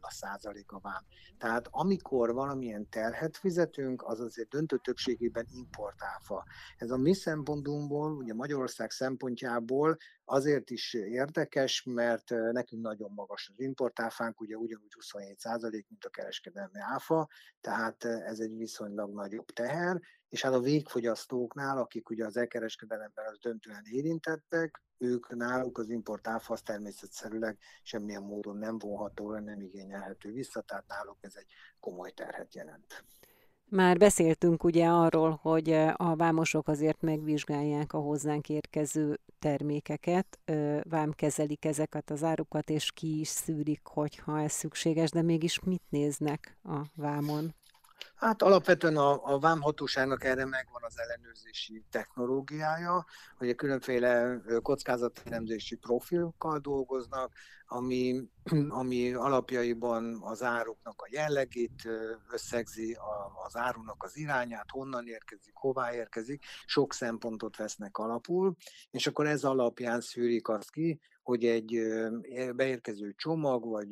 0% 0.41 0.65
a 0.65 0.79
vám. 0.79 1.05
Tehát 1.37 1.67
amikor 1.71 2.33
valamilyen 2.33 2.89
terhet 2.89 3.37
fizetünk, 3.37 4.03
az 4.03 4.19
azért 4.19 4.49
döntő 4.49 4.77
többségében 4.77 5.45
importáfa. 5.53 6.45
Ez 6.77 6.91
a 6.91 6.97
mi 6.97 7.13
szempontunkból, 7.13 8.11
ugye 8.11 8.33
Magyarország 8.33 8.91
szempontjából 8.91 9.97
azért 10.31 10.69
is 10.69 10.93
érdekes, 10.93 11.83
mert 11.83 12.29
nekünk 12.29 12.81
nagyon 12.81 13.11
magas 13.11 13.49
az 13.53 13.59
importáfánk, 13.59 14.41
ugye 14.41 14.55
ugyanúgy 14.55 14.93
27% 14.99 15.87
mint 15.87 16.05
a 16.05 16.09
kereskedelmi 16.09 16.79
áfa, 16.79 17.27
tehát 17.61 18.03
ez 18.03 18.39
egy 18.39 18.57
viszonylag 18.57 19.13
nagyobb 19.13 19.45
teher, 19.45 20.01
és 20.29 20.41
hát 20.41 20.53
a 20.53 20.59
végfogyasztóknál, 20.59 21.77
akik 21.77 22.09
ugye 22.09 22.25
az 22.25 22.37
elkereskedelemben 22.37 23.25
az 23.25 23.37
döntően 23.39 23.83
érintettek, 23.91 24.81
ők 24.97 25.35
náluk 25.35 25.77
az 25.77 25.89
import 25.89 26.27
áfa 26.27 26.53
az 26.53 26.61
természetszerűleg 26.61 27.57
semmilyen 27.83 28.23
módon 28.23 28.57
nem 28.57 28.77
vonható, 28.77 29.31
nem 29.37 29.61
igényelhető 29.61 30.31
vissza, 30.31 30.61
tehát 30.61 30.87
náluk 30.87 31.17
ez 31.21 31.35
egy 31.35 31.53
komoly 31.79 32.11
terhet 32.11 32.55
jelent. 32.55 33.03
Már 33.73 33.97
beszéltünk 33.97 34.63
ugye 34.63 34.87
arról, 34.87 35.39
hogy 35.41 35.71
a 35.95 36.15
vámosok 36.15 36.67
azért 36.67 37.01
megvizsgálják 37.01 37.93
a 37.93 37.97
hozzánk 37.97 38.49
érkező 38.49 39.19
termékeket, 39.39 40.39
vám 40.83 41.11
kezelik 41.11 41.65
ezeket 41.65 42.09
az 42.09 42.23
árukat, 42.23 42.69
és 42.69 42.91
ki 42.91 43.19
is 43.19 43.27
szűrik, 43.27 43.81
hogyha 43.83 44.41
ez 44.41 44.51
szükséges, 44.51 45.09
de 45.09 45.21
mégis 45.21 45.59
mit 45.59 45.83
néznek 45.89 46.57
a 46.63 46.79
vámon? 46.95 47.55
Hát 48.15 48.41
alapvetően 48.41 48.97
a, 48.97 49.33
a 49.33 49.39
vámhatóságnak 49.39 50.23
erre 50.23 50.45
megvan 50.45 50.81
az 50.83 50.99
ellenőrzési 50.99 51.83
technológiája, 51.89 53.05
hogy 53.37 53.49
a 53.49 53.55
különféle 53.55 54.41
kockázatelemzési 54.61 55.75
profilokkal 55.75 56.59
dolgoznak, 56.59 57.33
ami, 57.65 58.21
ami 58.81 59.13
alapjaiban 59.13 60.21
az 60.21 60.43
áruknak 60.43 61.01
a 61.01 61.07
jellegét 61.11 61.87
összegzi, 62.31 62.97
az 63.45 63.55
árunak 63.55 64.03
az 64.03 64.17
irányát, 64.17 64.69
honnan 64.69 65.07
érkezik, 65.07 65.53
hová 65.53 65.93
érkezik, 65.93 66.43
sok 66.65 66.93
szempontot 66.93 67.57
vesznek 67.57 67.97
alapul, 67.97 68.55
és 68.91 69.07
akkor 69.07 69.27
ez 69.27 69.43
alapján 69.43 70.01
szűrik 70.01 70.47
azt 70.47 70.71
ki, 70.71 70.99
hogy 71.23 71.45
egy 71.45 71.81
beérkező 72.55 73.13
csomag, 73.17 73.65
vagy, 73.65 73.89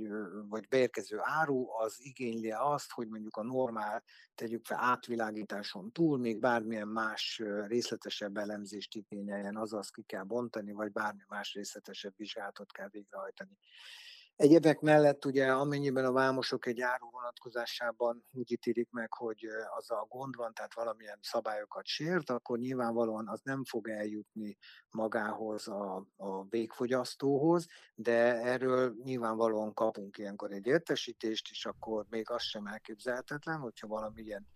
vagy 0.47 0.67
beérkező 0.67 1.17
áru 1.21 1.65
az 1.69 1.95
igényli 1.99 2.51
azt, 2.51 2.91
hogy 2.91 3.07
mondjuk 3.07 3.37
a 3.37 3.43
normál, 3.43 4.03
tegyük 4.35 4.65
fel 4.65 4.77
átvilágításon 4.81 5.91
túl, 5.91 6.17
még 6.17 6.39
bármilyen 6.39 6.87
más 6.87 7.41
részletesebb 7.67 8.37
elemzést 8.37 8.95
igényeljen, 8.95 9.57
azaz 9.57 9.89
ki 9.89 10.01
kell 10.01 10.23
bontani, 10.23 10.71
vagy 10.71 10.91
bármi 10.91 11.23
más 11.27 11.53
részletesebb 11.53 12.13
vizsgálatot 12.15 12.71
kell 12.71 12.89
végrehajtani. 12.91 13.57
Egyebek 14.39 14.79
mellett 14.79 15.25
ugye 15.25 15.51
amennyiben 15.51 16.05
a 16.05 16.11
vámosok 16.11 16.65
egy 16.65 16.81
áru 16.81 17.09
vonatkozásában 17.11 18.23
úgy 18.31 18.51
ítélik 18.51 18.89
meg, 18.91 19.13
hogy 19.13 19.45
az 19.77 19.91
a 19.91 20.05
gond 20.09 20.35
van, 20.35 20.53
tehát 20.53 20.73
valamilyen 20.73 21.19
szabályokat 21.21 21.85
sért, 21.85 22.29
akkor 22.29 22.57
nyilvánvalóan 22.57 23.27
az 23.27 23.41
nem 23.43 23.63
fog 23.65 23.89
eljutni 23.89 24.57
magához 24.89 25.67
a, 25.67 26.05
a 26.17 26.43
végfogyasztóhoz, 26.43 27.65
de 27.95 28.35
erről 28.35 28.95
nyilvánvalóan 29.03 29.73
kapunk 29.73 30.17
ilyenkor 30.17 30.51
egy 30.51 30.65
értesítést, 30.65 31.49
és 31.49 31.65
akkor 31.65 32.05
még 32.09 32.29
az 32.29 32.41
sem 32.41 32.65
elképzelhetetlen, 32.65 33.59
hogyha 33.59 33.87
valamilyen 33.87 34.47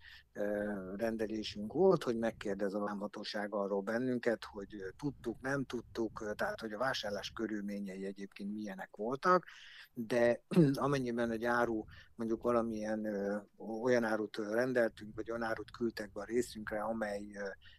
rendelésünk 0.96 1.72
volt, 1.72 2.02
hogy 2.02 2.18
megkérdez 2.18 2.74
a 2.74 2.80
vámhatóság 2.80 3.54
arról 3.54 3.80
bennünket, 3.80 4.44
hogy 4.44 4.68
tudtuk, 4.96 5.40
nem 5.40 5.64
tudtuk, 5.64 6.34
tehát 6.36 6.60
hogy 6.60 6.72
a 6.72 6.78
vásárlás 6.78 7.30
körülményei 7.30 8.04
egyébként 8.04 8.52
milyenek 8.52 8.96
voltak, 8.96 9.44
de 9.94 10.40
amennyiben 10.74 11.30
egy 11.30 11.44
áru, 11.44 11.84
mondjuk 12.14 12.42
valamilyen 12.42 13.06
olyan 13.82 14.04
árut 14.04 14.36
rendeltünk, 14.36 15.14
vagy 15.14 15.30
olyan 15.30 15.42
árut 15.42 15.70
küldtek 15.70 16.12
be 16.12 16.20
a 16.20 16.24
részünkre, 16.24 16.80
amely 16.82 17.22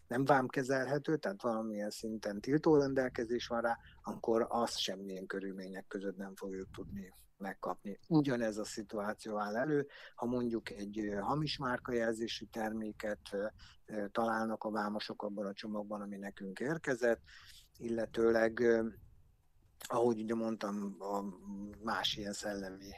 nem 0.07 0.25
vámkezelhető, 0.25 1.17
tehát 1.17 1.41
valamilyen 1.41 1.89
szinten 1.89 2.41
tiltó 2.41 2.77
rendelkezés 2.77 3.47
van 3.47 3.61
rá, 3.61 3.77
akkor 4.03 4.45
azt 4.49 4.77
semmilyen 4.77 5.25
körülmények 5.25 5.87
között 5.87 6.17
nem 6.17 6.35
fogjuk 6.35 6.67
tudni 6.71 7.13
megkapni. 7.37 7.99
Ugyanez 8.07 8.57
a 8.57 8.65
szituáció 8.65 9.37
áll 9.37 9.55
elő, 9.55 9.87
ha 10.15 10.25
mondjuk 10.25 10.69
egy 10.69 11.13
hamis 11.21 11.57
márkajelzésű 11.57 12.45
terméket 12.45 13.19
találnak 14.11 14.63
a 14.63 14.71
vámosok 14.71 15.23
abban 15.23 15.45
a 15.45 15.53
csomagban, 15.53 16.01
ami 16.01 16.17
nekünk 16.17 16.59
érkezett, 16.59 17.21
illetőleg 17.77 18.63
ahogy 19.87 20.21
ugye 20.21 20.35
mondtam, 20.35 20.95
a 20.99 21.23
más 21.83 22.15
ilyen 22.15 22.33
szellemi 22.33 22.89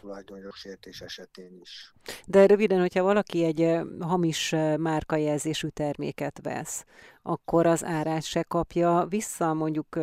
tulajdonjogsértés 0.00 1.00
esetén 1.00 1.58
is. 1.60 1.94
De 2.26 2.46
röviden, 2.46 2.80
hogyha 2.80 3.02
valaki 3.02 3.44
egy 3.44 3.80
hamis 4.00 4.50
márkajelzésű 4.76 5.68
terméket 5.68 6.40
vesz, 6.42 6.84
akkor 7.22 7.66
az 7.66 7.84
árát 7.84 8.22
se 8.22 8.42
kapja 8.42 9.06
vissza, 9.08 9.54
mondjuk 9.54 9.98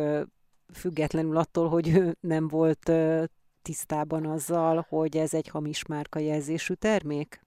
függetlenül 0.72 1.36
attól, 1.36 1.68
hogy 1.68 1.88
ő 1.88 2.16
nem 2.20 2.48
volt 2.48 2.92
tisztában 3.62 4.26
azzal, 4.26 4.86
hogy 4.88 5.16
ez 5.16 5.34
egy 5.34 5.48
hamis 5.48 5.86
márkajelzésű 5.86 6.74
termék? 6.74 7.40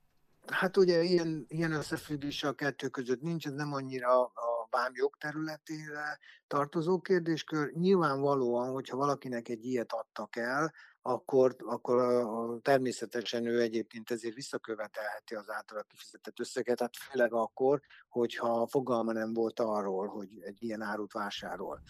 Hát 0.47 0.77
ugye 0.77 1.01
ilyen, 1.01 1.45
ilyen 1.47 1.71
összefüggés 1.71 2.43
a 2.43 2.53
kettő 2.53 2.87
között 2.87 3.21
nincs, 3.21 3.45
ez 3.45 3.53
nem 3.53 3.73
annyira 3.73 4.21
a 4.23 4.67
vám 4.69 4.91
jogterületére 4.93 6.19
tartozó 6.47 6.99
kérdéskör. 6.99 7.71
Nyilvánvalóan, 7.73 8.71
hogyha 8.71 8.97
valakinek 8.97 9.49
egy 9.49 9.65
ilyet 9.65 9.91
adtak 9.91 10.35
el, 10.35 10.73
akkor, 11.05 11.55
akkor 11.59 11.99
a, 11.99 12.53
a, 12.53 12.59
természetesen 12.61 13.45
ő 13.45 13.61
egyébként 13.61 14.11
ezért 14.11 14.35
visszakövetelheti 14.35 15.35
az 15.35 15.49
általa 15.49 15.81
kifizetett 15.81 16.39
összeget, 16.39 16.77
tehát 16.77 16.97
főleg 16.97 17.33
akkor, 17.33 17.81
hogyha 18.09 18.67
fogalma 18.67 19.11
nem 19.11 19.33
volt 19.33 19.59
arról, 19.59 20.07
hogy 20.07 20.29
egy 20.41 20.63
ilyen 20.63 20.81
árut 20.81 21.13
vásárol. 21.13 21.81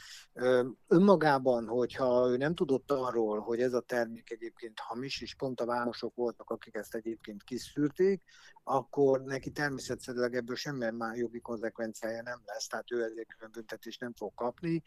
Önmagában, 0.87 1.67
hogyha 1.67 2.29
ő 2.29 2.37
nem 2.37 2.55
tudott 2.55 2.91
arról, 2.91 3.39
hogy 3.39 3.61
ez 3.61 3.73
a 3.73 3.81
termék 3.81 4.31
egyébként 4.31 4.79
hamis, 4.79 5.21
és 5.21 5.35
pont 5.35 5.61
a 5.61 5.65
vámosok 5.65 6.15
voltak, 6.15 6.49
akik 6.49 6.75
ezt 6.75 6.95
egyébként 6.95 7.43
kiszűrték, 7.43 8.23
akkor 8.63 9.21
neki 9.21 9.51
természetszerűleg 9.51 10.35
ebből 10.35 10.55
semmilyen 10.55 10.95
már 10.95 11.15
jogi 11.15 11.39
konzekvenciája 11.39 12.21
nem 12.21 12.41
lesz, 12.45 12.67
tehát 12.67 12.91
ő 12.91 13.03
ezért 13.03 13.51
büntetést 13.51 13.99
nem 13.99 14.13
fog 14.13 14.33
kapni, 14.33 14.83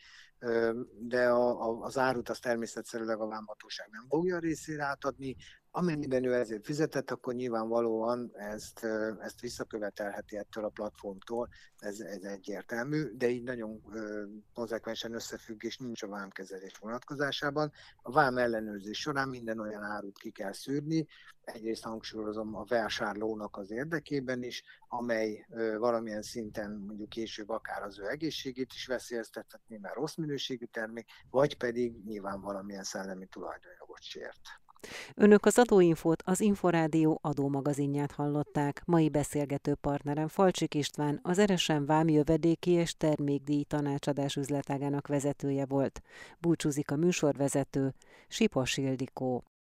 de 0.99 1.29
a, 1.29 1.81
az 1.81 1.99
árut 1.99 2.29
az 2.29 2.39
természetszerűleg 2.39 3.21
a 3.21 3.27
vámhatóság 3.27 3.89
nem 3.91 4.05
fogja 4.09 4.39
részére 4.39 4.85
átadni, 4.85 5.37
Amennyiben 5.79 6.25
ő 6.25 6.35
ezért 6.35 6.65
fizetett, 6.65 7.11
akkor 7.11 7.35
nyilvánvalóan 7.35 8.33
ezt, 8.35 8.85
ezt 9.21 9.41
visszakövetelheti 9.41 10.37
ettől 10.37 10.65
a 10.65 10.69
platformtól, 10.69 11.49
ez, 11.79 12.01
ez 12.01 12.23
egyértelmű, 12.23 13.17
de 13.17 13.29
így 13.29 13.43
nagyon 13.43 13.83
konzekvensen 14.55 15.15
összefüggés 15.15 15.77
nincs 15.77 16.03
a 16.03 16.09
vámkezelés 16.09 16.73
vonatkozásában. 16.81 17.73
A 18.03 18.13
vám 18.13 18.39
ellenőrzés 18.39 18.99
során 18.99 19.29
minden 19.29 19.59
olyan 19.59 19.83
árut 19.83 20.19
ki 20.19 20.31
kell 20.31 20.53
szűrni, 20.53 21.07
egyrészt 21.45 21.85
hangsúlyozom 21.85 22.55
a 22.55 22.65
vásárlónak 22.65 23.57
az 23.57 23.71
érdekében 23.71 24.43
is, 24.43 24.63
amely 24.89 25.47
valamilyen 25.79 26.23
szinten 26.23 26.71
mondjuk 26.87 27.09
később 27.09 27.49
akár 27.49 27.83
az 27.83 27.99
ő 27.99 28.09
egészségét 28.09 28.73
is 28.73 28.87
veszélyeztethetné, 28.87 29.77
mert 29.77 29.95
rossz 29.95 30.15
minőségű 30.15 30.65
termék, 30.65 31.07
vagy 31.31 31.57
pedig 31.57 32.05
nyilván 32.05 32.41
valamilyen 32.41 32.85
szellemi 32.85 33.27
tulajdonjogot 33.27 34.03
sért. 34.03 34.41
Önök 35.15 35.47
az 35.47 35.59
Adóinfót, 35.59 36.23
az 36.27 36.41
Inforádió 36.41 37.19
adómagazinját 37.23 38.13
hallották. 38.13 38.83
Mai 38.85 39.09
beszélgető 39.09 39.75
partnerem 39.75 40.29
Falcsik 40.29 40.75
István, 40.75 41.21
az 41.23 41.39
Eresen 41.39 41.87
Vám 41.87 42.09
jövedéki 42.09 42.71
és 42.71 42.97
termékdíj 42.97 43.63
tanácsadás 43.63 44.37
üzletágának 44.37 45.07
vezetője 45.07 45.67
volt. 45.67 46.03
Búcsúzik 46.39 46.91
a 46.91 46.97
műsorvezető, 46.97 47.95
Sipos 48.29 48.77
Ildikó. 48.77 49.45